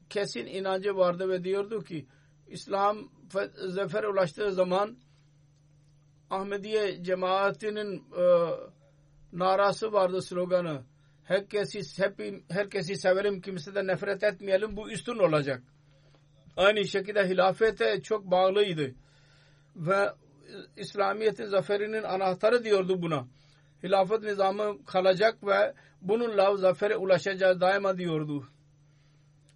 kesin 0.10 0.46
inancı 0.46 0.96
vardı 0.96 1.30
ve 1.30 1.44
diyordu 1.44 1.84
ki 1.84 2.06
İslam 2.48 3.10
zafer 3.68 4.04
ulaştığı 4.04 4.52
zaman 4.54 4.98
Ahmediye 6.30 7.04
cemaatinin 7.04 7.98
e, 7.98 8.24
narası 9.34 9.94
vardı 9.94 10.22
sloganı. 10.22 10.84
Herkesi, 11.24 12.04
hep, 12.04 12.44
herkesi 12.50 12.96
sevelim 12.96 13.42
kimseden 13.42 13.88
nefret 13.88 14.24
etmeyelim 14.24 14.78
bu 14.78 14.92
üstün 14.92 15.18
olacak. 15.18 15.64
Aynı 16.58 16.88
şekilde 16.88 17.30
hilafete 17.30 18.02
çok 18.02 18.26
bağlıydı. 18.32 18.96
Ve 19.76 20.10
İslamiyet'in 20.78 21.46
zaferinin 21.46 22.04
anahtarı 22.04 22.64
diyordu 22.64 23.02
buna. 23.02 23.28
Hilafet 23.84 24.22
nizamı 24.24 24.86
kalacak 24.86 25.48
ve 25.48 25.74
bununla 26.02 26.58
zafere 26.58 26.96
ulaşacağız 26.96 27.62
daima 27.62 27.98
diyordu. 27.98 28.48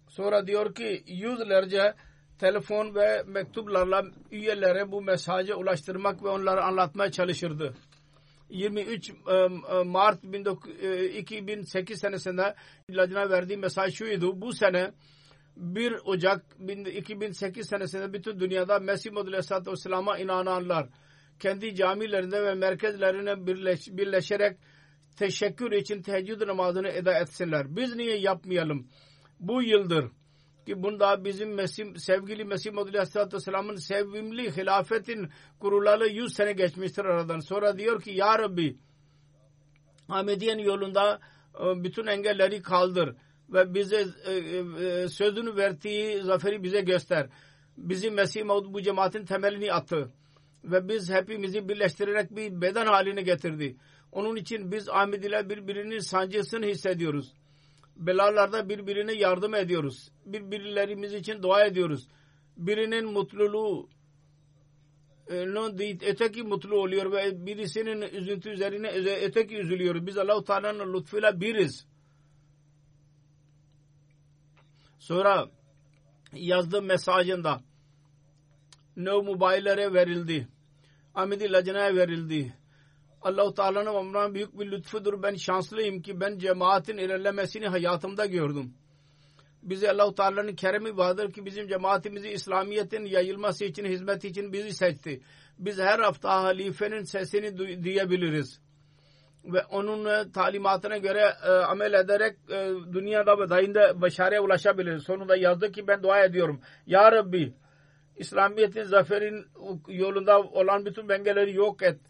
Sonra 0.08 0.46
diyor 0.46 0.74
ki 0.74 1.04
yüzlerce 1.06 1.94
telefon 2.38 2.94
ve 2.94 3.22
mektuplarla 3.26 4.04
üyelere 4.30 4.92
bu 4.92 5.02
mesajı 5.02 5.56
ulaştırmak 5.56 6.22
ve 6.22 6.28
onları 6.28 6.64
anlatmaya 6.64 7.10
çalışırdı. 7.10 7.74
23 8.50 9.12
Mart 9.84 10.24
2008 11.14 12.00
senesinde 12.00 12.54
ilacına 12.88 13.30
verdiği 13.30 13.56
mesaj 13.56 13.94
şuydu. 13.94 14.40
Bu 14.40 14.52
sene 14.52 14.92
1 15.56 15.96
Ocak 16.04 16.44
2008 16.94 17.68
senesinde 17.68 18.12
bütün 18.12 18.40
dünyada 18.40 18.78
Mesih 18.78 19.10
Muhammed 19.10 19.28
Aleyhisselatü 19.28 19.70
Vesselam'a 19.70 20.18
inananlar 20.18 20.88
kendi 21.40 21.74
camilerinde 21.74 22.42
ve 22.42 22.54
merkezlerine 22.54 23.46
birleş, 23.46 23.88
birleşerek 23.88 24.58
teşekkür 25.16 25.72
için 25.72 26.02
teheccüd 26.02 26.48
namazını 26.48 26.88
eda 26.88 27.18
etsinler. 27.18 27.76
Biz 27.76 27.96
niye 27.96 28.16
yapmayalım? 28.16 28.88
Bu 29.40 29.62
yıldır 29.62 30.10
ki 30.66 30.82
bunda 30.82 31.24
bizim 31.24 31.54
Mesih, 31.54 31.94
sevgili 31.96 32.44
Mesih 32.44 32.72
Muhammed 32.72 32.94
Aleyhisselatü 32.94 33.36
Vesselam'ın 33.36 33.76
sevimli 33.76 34.56
hilafetin 34.56 35.28
kurulalı 35.60 36.08
100 36.08 36.34
sene 36.34 36.52
geçmiştir 36.52 37.04
aradan. 37.04 37.40
Sonra 37.40 37.78
diyor 37.78 38.02
ki 38.02 38.10
Ya 38.10 38.38
Rabbi 38.38 38.76
Ahmediyen 40.08 40.58
yolunda 40.58 41.20
e, 41.54 41.84
bütün 41.84 42.06
engelleri 42.06 42.62
kaldır 42.62 43.16
ve 43.48 43.74
bize 43.74 44.06
e, 44.24 44.32
e, 44.32 45.08
sözünü 45.08 45.56
verdiği 45.56 46.22
zaferi 46.22 46.62
bize 46.62 46.80
göster. 46.80 47.28
Bizim 47.76 48.14
Mesih 48.14 48.44
Maud 48.44 48.72
bu 48.72 48.82
cemaatin 48.82 49.24
temelini 49.24 49.72
attı. 49.72 50.12
Ve 50.64 50.88
biz 50.88 51.10
hepimizi 51.10 51.68
birleştirerek 51.68 52.36
bir 52.36 52.60
beden 52.60 52.86
haline 52.86 53.22
getirdi. 53.22 53.76
Onun 54.12 54.36
için 54.36 54.72
biz 54.72 54.88
Ahmediler 54.88 55.50
birbirinin 55.50 55.98
sancısını 55.98 56.66
hissediyoruz. 56.66 57.32
Belalarda 57.96 58.68
birbirine 58.68 59.12
yardım 59.12 59.54
ediyoruz. 59.54 60.12
Birbirlerimiz 60.26 61.14
için 61.14 61.42
dua 61.42 61.64
ediyoruz. 61.64 62.08
Birinin 62.56 63.12
mutluluğu 63.12 63.88
öteki 66.06 66.42
mutlu 66.42 66.76
oluyor 66.76 67.12
ve 67.12 67.46
birisinin 67.46 68.02
üzüntü 68.02 68.50
üzerine 68.50 68.88
öteki 69.22 69.56
üzülüyor. 69.56 70.06
Biz 70.06 70.18
Allah-u 70.18 70.44
Teala'nın 70.44 70.94
lütfuyla 70.94 71.40
biriz. 71.40 71.86
Sonra 74.98 75.50
yazdığım 76.32 76.84
mesajında 76.84 77.60
ne 78.96 79.10
mobilere 79.10 79.94
verildi. 79.94 80.48
Ahmedi 81.14 81.52
Lacna'ya 81.52 81.96
verildi. 81.96 82.54
Allah-u 83.22 83.54
Teala'nın 83.54 83.94
ondan 83.94 84.34
büyük 84.34 84.58
bir 84.58 84.70
lütfudur. 84.70 85.22
Ben 85.22 85.34
şanslıyım 85.34 86.02
ki 86.02 86.20
ben 86.20 86.38
cemaatin 86.38 86.98
ilerlemesini 86.98 87.68
hayatımda 87.68 88.26
gördüm. 88.26 88.74
bize 89.62 89.90
Allah-u 89.90 90.14
Teala'nın 90.14 90.54
keremi 90.54 90.96
vardır 90.96 91.32
ki 91.32 91.46
bizim 91.46 91.68
cemaatimizi 91.68 92.28
İslamiyet'in 92.28 93.04
yayılması 93.04 93.64
için, 93.64 93.84
hizmet 93.84 94.24
için 94.24 94.52
bizi 94.52 94.72
seçti. 94.72 95.20
Biz 95.58 95.78
her 95.78 95.98
hafta 95.98 96.42
halifenin 96.42 97.02
sesini 97.02 97.58
duyabiliriz. 97.84 98.60
Ve 99.44 99.64
onun 99.64 100.30
talimatına 100.30 100.98
göre 100.98 101.32
e, 101.46 101.50
amel 101.50 101.92
ederek 101.92 102.36
e, 102.50 102.70
dünyada 102.92 103.38
ve 103.38 103.50
dayında 103.50 104.00
başarıya 104.00 104.42
ulaşabiliriz. 104.42 105.02
Sonunda 105.02 105.36
yazdı 105.36 105.72
ki 105.72 105.88
ben 105.88 106.02
dua 106.02 106.24
ediyorum. 106.24 106.60
Ya 106.86 107.12
Rabbi 107.12 107.54
İslamiyet'in 108.16 108.82
zaferin 108.82 109.46
yolunda 109.88 110.42
olan 110.42 110.86
bütün 110.86 111.08
bengeleri 111.08 111.54
yok 111.54 111.82
et. 111.82 112.00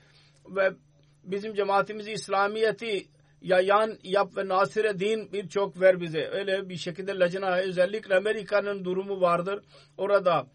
Ve 0.48 0.72
bizim 1.24 1.54
cemaatimizi 1.54 2.12
İslamiyet'i 2.12 3.06
yayan 3.42 3.98
yap 4.02 4.36
ve 4.36 4.48
nasire 4.48 4.98
din 4.98 5.32
birçok 5.32 5.80
ver 5.80 6.00
bize. 6.00 6.28
Öyle 6.28 6.68
bir 6.68 6.76
şekilde 6.76 7.18
lacına 7.18 7.56
özellikle 7.56 8.16
Amerika'nın 8.16 8.84
durumu 8.84 9.20
vardır. 9.20 9.64
Orada 9.98 10.46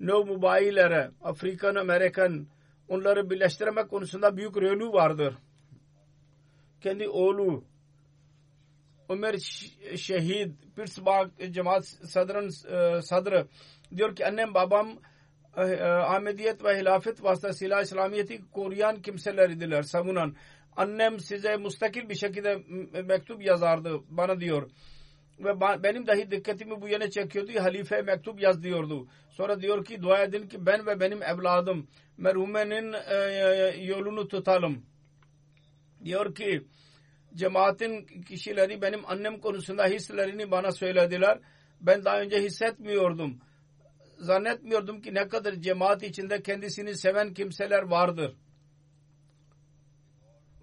no 0.00 0.24
mobilelere 0.24 1.10
Afrikan 1.22 1.74
Amerikan 1.74 2.46
onları 2.88 3.30
birleştirmek 3.30 3.90
konusunda 3.90 4.36
büyük 4.36 4.56
rolü 4.56 4.92
vardır. 4.92 5.34
Kendi 6.80 7.08
oğlu 7.08 7.64
Ömer 9.08 9.38
Şehit 9.96 10.76
Pittsburgh 10.76 11.52
cemaat 11.52 11.86
sadrın 11.86 12.46
e, 12.46 13.02
sadrı 13.02 13.46
diyor 13.96 14.16
ki 14.16 14.26
annem 14.26 14.54
babam 14.54 14.88
e, 15.56 15.62
e, 15.62 15.82
Ahmediyet 15.84 16.64
ve 16.64 16.78
hilafet 16.78 17.24
vasıtasıyla 17.24 17.82
İslamiyet'i 17.82 18.40
koruyan 18.52 19.02
kimseleridiler, 19.02 19.82
savunan. 19.82 20.36
Annem 20.76 21.20
size 21.20 21.56
mustakil 21.56 22.08
bir 22.08 22.14
şekilde 22.14 22.58
mektup 23.02 23.42
yazardı 23.42 24.00
bana 24.08 24.40
diyor. 24.40 24.70
Ve 25.38 25.60
benim 25.60 26.06
dahi 26.06 26.30
dikkatimi 26.30 26.80
bu 26.80 26.88
yöne 26.88 27.10
çekiyordu. 27.10 27.52
Halife 27.60 28.02
mektup 28.02 28.40
yaz 28.40 28.62
diyordu. 28.62 29.08
Sonra 29.30 29.60
diyor 29.60 29.84
ki 29.84 30.02
dua 30.02 30.22
edin 30.22 30.48
ki 30.48 30.66
ben 30.66 30.86
ve 30.86 31.00
benim 31.00 31.22
evladım 31.22 31.88
merhumenin 32.16 32.92
e, 32.92 33.16
yolunu 33.82 34.28
tutalım. 34.28 34.86
Diyor 36.04 36.34
ki 36.34 36.66
cemaatin 37.34 38.06
kişileri 38.22 38.82
benim 38.82 39.00
annem 39.06 39.40
konusunda 39.40 39.86
hislerini 39.86 40.50
bana 40.50 40.72
söylediler. 40.72 41.38
Ben 41.80 42.04
daha 42.04 42.20
önce 42.20 42.42
hissetmiyordum. 42.42 43.40
Zannetmiyordum 44.18 45.00
ki 45.00 45.14
ne 45.14 45.28
kadar 45.28 45.54
cemaat 45.54 46.02
içinde 46.02 46.42
kendisini 46.42 46.96
seven 46.98 47.34
kimseler 47.34 47.82
vardır 47.82 48.36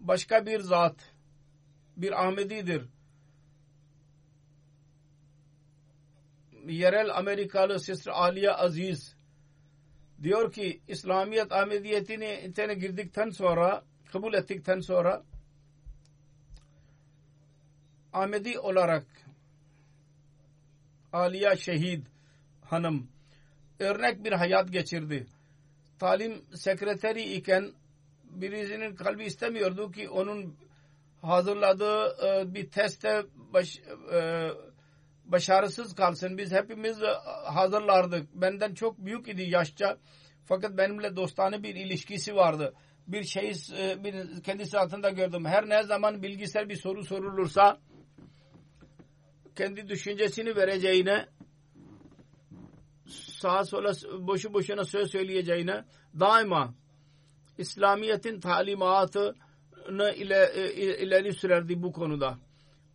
başka 0.01 0.45
bir 0.45 0.59
zat 0.59 1.13
bir 1.97 2.25
Ahmedidir. 2.25 2.89
Yerel 6.67 7.17
Amerikalı 7.17 7.79
Sister 7.79 8.11
Aliye 8.11 8.51
Aziz 8.51 9.15
diyor 10.23 10.51
ki 10.51 10.81
İslamiyet 10.87 11.51
Ahmediyetini 11.51 12.45
içine 12.49 12.73
girdikten 12.73 13.29
sonra 13.29 13.83
kabul 14.11 14.33
ettikten 14.33 14.79
sonra 14.79 15.23
Ahmedi 18.13 18.59
olarak 18.59 19.05
Aliye 21.13 21.55
Şehid 21.57 22.05
hanım 22.61 23.10
örnek 23.81 24.23
bir 24.23 24.31
hayat 24.31 24.71
geçirdi. 24.71 25.25
Talim 25.99 26.45
sekreteri 26.55 27.33
iken 27.33 27.71
birisinin 28.23 28.95
kalbi 28.95 29.25
istemiyordu 29.25 29.91
ki 29.91 30.09
onun 30.09 30.55
hazırladığı 31.21 32.27
e, 32.27 32.53
bir 32.53 32.69
teste 32.69 33.23
baş, 33.35 33.79
e, 34.13 34.49
başarısız 35.25 35.95
kalsın. 35.95 36.37
Biz 36.37 36.51
hepimiz 36.51 36.97
hazırlardık. 37.45 38.33
Benden 38.33 38.73
çok 38.73 38.97
büyük 38.97 39.27
idi 39.27 39.41
yaşça. 39.41 39.97
Fakat 40.45 40.77
benimle 40.77 41.15
dostane 41.15 41.63
bir 41.63 41.75
ilişkisi 41.75 42.35
vardı. 42.35 42.73
Bir 43.07 43.23
şey 43.23 43.51
e, 43.77 44.03
bir 44.03 44.43
kendisi 44.43 44.79
altında 44.79 45.09
gördüm. 45.09 45.45
Her 45.45 45.69
ne 45.69 45.83
zaman 45.83 46.23
bilgisayar 46.23 46.69
bir 46.69 46.75
soru 46.75 47.03
sorulursa 47.03 47.79
kendi 49.55 49.87
düşüncesini 49.87 50.55
vereceğine 50.55 51.25
sağa 53.41 53.65
sola 53.65 53.93
boşu 54.27 54.53
boşuna 54.53 54.85
söz 54.85 55.11
söyleyeceğine 55.11 55.85
daima 56.19 56.73
İslamiyet'in 57.57 58.39
talimatını 58.39 60.13
ile, 60.15 60.51
e, 60.55 61.03
ileri 61.05 61.33
sürerdi 61.33 61.83
bu 61.83 61.91
konuda. 61.91 62.37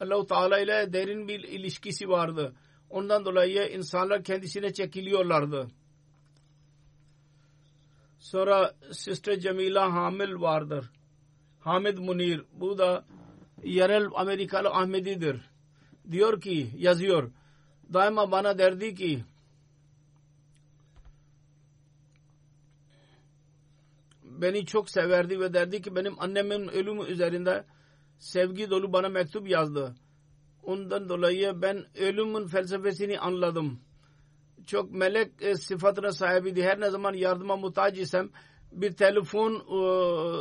Allahu 0.01 0.27
Teala 0.27 0.59
ile 0.59 0.93
derin 0.93 1.29
bir 1.29 1.41
ilişkisi 1.41 2.09
vardı. 2.09 2.55
Ondan 2.91 3.25
dolayı 3.25 3.69
insanlar 3.69 4.25
kendisine 4.25 4.73
çekiliyorlardı. 4.73 5.69
Sonra 8.19 8.75
Sister 8.93 9.39
Cemila 9.39 9.93
Hamil 9.93 10.41
vardır. 10.41 10.91
Hamid 11.61 11.99
Munir. 11.99 12.45
Bu 12.53 12.79
da 12.79 13.05
yerel 13.65 14.09
Amerikalı 14.15 14.69
Ahmedidir. 14.69 15.41
Diyor 16.11 16.41
ki, 16.41 16.71
yazıyor. 16.77 17.31
Daima 17.93 18.31
bana 18.31 18.59
derdi 18.59 18.95
ki 18.95 19.25
beni 24.43 24.67
çok 24.67 24.91
severdi 24.91 25.41
ve 25.41 25.55
derdi 25.55 25.83
ki 25.83 25.97
benim 25.97 26.21
annemin 26.21 26.69
ölümü 26.69 27.05
üzerinde 27.05 27.65
sevgi 28.19 28.71
dolu 28.71 28.93
bana 28.93 29.09
mektup 29.09 29.49
yazdı. 29.49 29.95
Ondan 30.63 31.09
dolayı 31.09 31.63
ben 31.63 31.85
ölümün 31.99 32.47
felsefesini 32.47 33.21
anladım. 33.21 33.81
Çok 34.67 34.91
melek 34.91 35.33
e, 35.41 35.55
sıfatına 35.55 36.13
sahibiydi. 36.13 36.63
Her 36.63 36.81
ne 36.81 36.91
zaman 36.91 37.15
yardıma 37.15 37.57
muhtaç 37.57 37.99
isem 37.99 38.31
bir 38.73 38.93
telefon 38.93 39.55
e, 39.55 39.77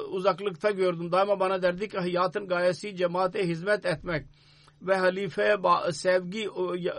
uzaklıkta 0.06 0.72
gördüm. 0.72 1.12
Daima 1.12 1.40
bana 1.40 1.62
derdi 1.62 1.90
ki 1.90 1.98
hayatın 1.98 2.48
gayesi 2.48 2.96
cemaate 2.96 3.48
hizmet 3.48 3.86
etmek 3.86 4.26
ve 4.82 4.96
halifeye 4.96 5.58
sevgi 5.92 6.50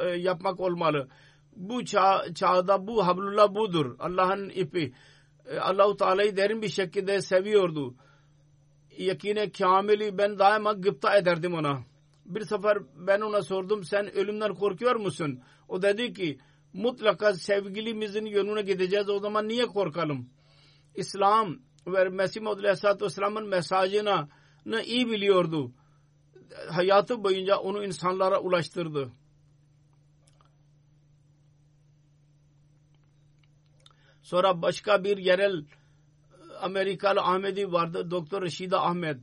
e, 0.03 0.09
yapmak 0.09 0.61
olmalı. 0.61 1.09
Bu 1.57 1.85
çağ, 1.85 2.25
çağda 2.35 2.87
bu 2.87 3.07
hablullah 3.07 3.55
budur. 3.55 3.97
Allah'ın 3.99 4.49
ipi. 4.49 4.95
E, 5.51 5.59
Allahu 5.59 5.97
Teala'yı 5.97 6.37
derin 6.37 6.63
bir 6.63 6.69
şekilde 6.69 7.21
seviyordu. 7.21 7.95
Yakine 8.99 9.53
kamili 9.53 10.19
ben 10.19 10.39
daima 10.39 10.73
gıpta 10.73 11.17
ederdim 11.17 11.55
ona. 11.55 11.83
Bir 12.25 12.45
sefer 12.45 12.79
ben 12.95 13.21
ona 13.21 13.43
sordum 13.43 13.85
sen 13.85 14.17
ölümden 14.17 14.55
korkuyor 14.55 14.97
musun? 14.97 15.41
O 15.69 15.83
dedi 15.83 16.13
ki 16.13 16.39
mutlaka 16.73 17.35
sevgilimizin 17.35 18.27
yönüne 18.27 18.63
gideceğiz 18.63 19.09
o 19.09 19.19
zaman 19.19 19.49
niye 19.49 19.67
korkalım? 19.67 20.29
İslam 20.95 21.59
ve 21.87 22.09
Mesih 22.09 22.41
Maud 22.41 22.59
Aleyhisselatü 22.59 23.05
Vesselam'ın 23.05 23.49
mesajını 23.49 24.83
iyi 24.85 25.11
biliyordu. 25.11 25.73
Hayatı 26.71 27.25
boyunca 27.25 27.57
onu 27.57 27.85
insanlara 27.85 28.41
ulaştırdı. 28.41 29.11
Sonra 34.27 34.63
başka 34.63 35.05
bir 35.05 35.19
yerel 35.19 35.65
Amerikalı 36.61 37.21
Ahmedi 37.21 37.73
vardı. 37.73 38.11
Doktor 38.11 38.43
Reşida 38.43 38.83
Ahmet. 38.83 39.17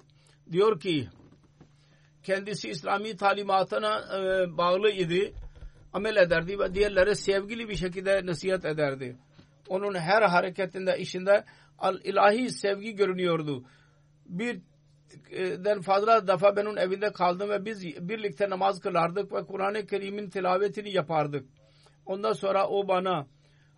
Diyor 0.51 0.79
ki 0.79 1.07
kendisi 2.23 2.69
İslami 2.69 3.15
talimatına 3.15 3.99
e, 3.99 4.57
bağlı 4.57 4.89
idi. 4.89 5.33
Amel 5.93 6.15
ederdi 6.15 6.59
ve 6.59 6.73
diğerlere 6.73 7.15
sevgili 7.15 7.69
bir 7.69 7.75
şekilde 7.75 8.25
nasihat 8.25 8.65
ederdi. 8.65 9.17
Onun 9.67 9.95
her 9.95 10.21
hareketinde 10.21 10.99
işinde 10.99 11.45
ilahi 12.03 12.49
sevgi 12.49 12.95
görünüyordu. 12.95 13.63
Birden 14.25 15.81
fazla 15.81 16.27
defa 16.27 16.55
ben 16.55 16.65
onun 16.65 16.77
evinde 16.77 17.11
kaldım 17.11 17.49
ve 17.49 17.65
biz 17.65 17.83
birlikte 17.83 18.49
namaz 18.49 18.79
kılardık 18.79 19.33
ve 19.33 19.45
Kur'an-ı 19.45 19.85
Kerim'in 19.85 20.29
tilavetini 20.29 20.91
yapardık. 20.93 21.45
Ondan 22.05 22.33
sonra 22.33 22.67
o 22.67 22.87
bana 22.87 23.27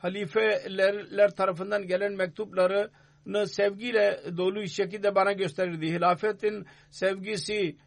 halifeler 0.05 1.29
tarafından 1.35 1.87
gelen 1.87 2.13
mektuplarını 2.13 3.47
sevgiyle 3.47 4.21
dolu 4.37 4.67
şekilde 4.67 5.15
bana 5.15 5.31
gösterirdi. 5.31 5.87
Hilafetin 5.87 6.65
sevgisi 6.89 7.77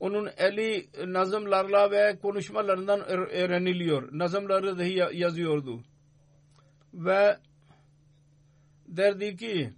onun 0.00 0.30
eli 0.36 0.88
nazımlarla 1.06 1.90
ve 1.90 2.18
konuşmalarından 2.22 3.00
öğreniliyor. 3.08 4.08
Nazımları 4.12 4.78
dahi 4.78 5.18
yazıyordu. 5.18 5.84
Ve 6.94 7.36
derdi 8.88 9.36
ki 9.36 9.72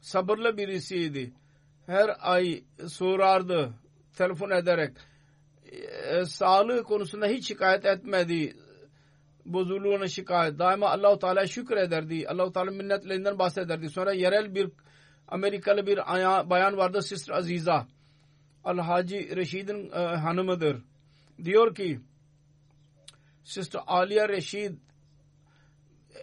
sabırlı 0.00 0.56
birisiydi. 0.56 1.32
Her 1.86 2.16
ay 2.20 2.62
sorardı 2.86 3.74
telefon 4.16 4.50
ederek. 4.50 4.96
E, 6.10 6.24
sağlığı 6.24 6.82
konusunda 6.82 7.26
hiç 7.26 7.48
şikayet 7.48 7.84
etmedi 7.84 8.56
bozuluğuna 9.52 10.08
şikayet. 10.08 10.58
Daima 10.58 10.88
Allahu 10.88 11.18
Teala 11.18 11.46
şükür 11.46 11.76
ederdi. 11.76 12.28
Allahu 12.28 12.52
Teala 12.52 12.70
minnetlerinden 12.70 13.38
bahsederdi. 13.38 13.90
Sonra 13.90 14.12
yerel 14.12 14.54
bir 14.54 14.70
Amerikalı 15.28 15.86
bir 15.86 15.96
bayan 16.50 16.76
vardı 16.76 17.02
Sister 17.02 17.34
Aziza. 17.34 17.86
Al 18.64 18.78
Hacı 18.78 19.36
Reşid'in 19.36 19.90
e, 19.92 19.98
hanımıdır. 19.98 20.82
Diyor 21.44 21.74
ki 21.74 22.00
Sister 23.44 23.80
Aliye 23.86 24.28
Reşid 24.28 24.74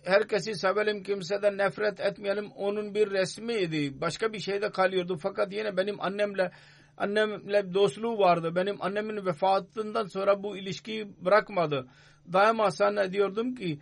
herkesi 0.03 0.55
sevelim 0.55 1.03
kimseden 1.03 1.57
nefret 1.57 1.99
etmeyelim 1.99 2.51
onun 2.51 2.95
bir 2.95 3.11
resmiydi. 3.11 4.01
Başka 4.01 4.33
bir 4.33 4.39
şeyde 4.39 4.69
kalıyordu 4.69 5.17
fakat 5.21 5.53
yine 5.53 5.77
benim 5.77 6.01
annemle 6.01 6.51
annemle 6.97 7.73
dostluğu 7.73 8.17
vardı. 8.17 8.55
Benim 8.55 8.81
annemin 8.81 9.25
vefatından 9.25 10.05
sonra 10.07 10.43
bu 10.43 10.57
ilişkiyi 10.57 11.25
bırakmadı. 11.25 11.87
Daima 12.33 12.71
sana 12.71 13.11
diyordum 13.11 13.55
ki 13.55 13.79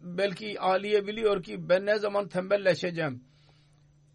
belki 0.00 0.60
Aliye 0.60 1.06
biliyor 1.06 1.42
ki 1.42 1.68
ben 1.68 1.86
ne 1.86 1.98
zaman 1.98 2.28
tembelleşeceğim. 2.28 3.24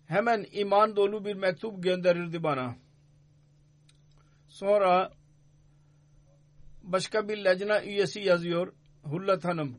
Hemen 0.06 0.46
iman 0.52 0.96
dolu 0.96 1.26
bir 1.26 1.36
mektup 1.36 1.84
gönderirdi 1.84 2.44
bana. 2.44 2.76
Sonra 4.48 5.12
başka 6.84 7.30
bir 7.30 7.38
lacna 7.38 7.84
üyesi 7.84 8.20
yazıyor. 8.20 8.74
Hullat 9.04 9.46
Hanım. 9.46 9.78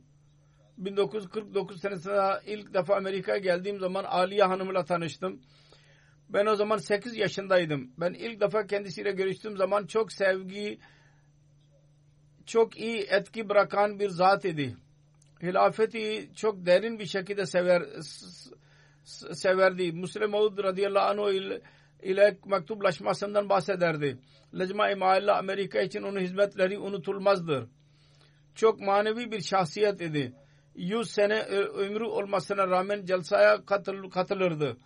1949 0.79 1.81
senesinde 1.81 2.41
ilk 2.47 2.75
defa 2.75 2.97
Amerika'ya 2.97 3.39
geldiğim 3.39 3.79
zaman 3.79 4.05
Aliye 4.05 4.45
Hanım'la 4.45 4.85
tanıştım. 4.85 5.41
Ben 6.33 6.47
o 6.47 6.57
zaman 6.57 6.77
8 6.77 7.17
yaşındaydım. 7.17 7.91
Ben 7.99 8.13
ilk 8.13 8.41
defa 8.41 8.67
kendisiyle 8.67 9.13
görüştüğüm 9.13 9.57
zaman 9.57 9.87
çok 9.87 10.13
sevgi, 10.13 10.79
çok 12.47 12.77
iyi 12.79 13.07
etki 13.11 13.49
bırakan 13.49 13.99
bir 13.99 14.09
zat 14.09 14.45
idi. 14.45 14.77
Hilafeti 15.43 16.31
çok 16.37 16.67
derin 16.67 16.99
bir 16.99 17.07
şekilde 17.07 17.47
sever, 17.47 17.83
severdi. 19.33 19.93
Müslim 19.93 20.31
Maud 20.31 20.59
radıyallahu 20.59 21.23
anh 21.23 21.35
ile, 21.35 21.61
ile 22.03 22.39
mektuplaşmasından 22.47 23.49
bahsederdi. 23.49 24.19
Maalla 24.99 25.39
Amerika 25.39 25.81
için 25.81 26.03
onun 26.03 26.21
hizmetleri 26.21 26.79
unutulmazdır. 26.79 27.69
Çok 28.55 28.81
manevi 28.81 29.33
bir 29.33 29.41
şahsiyet 29.41 30.01
idi. 30.01 30.33
100 30.75 31.11
sene 31.11 31.43
ömrü 31.43 32.05
olmasına 32.05 32.69
rağmen 32.69 33.05
celsaya 33.05 33.65
katıl, 33.65 34.11
katılırdı 34.11 34.77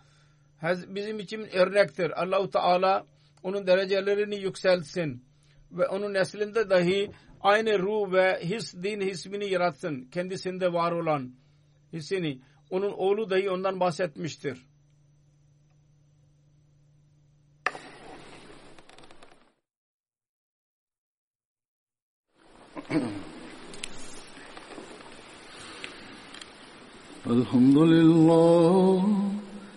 Bizim 0.62 1.18
için 1.18 1.48
örnektir. 1.52 2.22
Allahu 2.22 2.50
Teala 2.50 3.06
onun 3.42 3.66
derecelerini 3.66 4.36
yükseltsin 4.36 5.24
ve 5.70 5.86
onun 5.88 6.14
neslinde 6.14 6.70
dahi 6.70 7.10
aynı 7.40 7.78
ruh 7.78 8.12
ve 8.12 8.40
his, 8.44 8.74
din 8.74 9.00
hismini 9.00 9.50
yaratsın. 9.50 10.04
Kendisinde 10.04 10.72
var 10.72 10.92
olan 10.92 11.34
hissini. 11.92 12.40
Onun 12.70 12.92
oğlu 12.92 13.30
dahi 13.30 13.50
ondan 13.50 13.80
bahsetmiştir. 13.80 14.66
الحمد 27.26 27.78
لله 27.78 29.02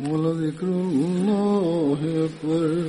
ولذكر 0.00 0.66
الله 0.66 2.28
أكبر 2.28 2.84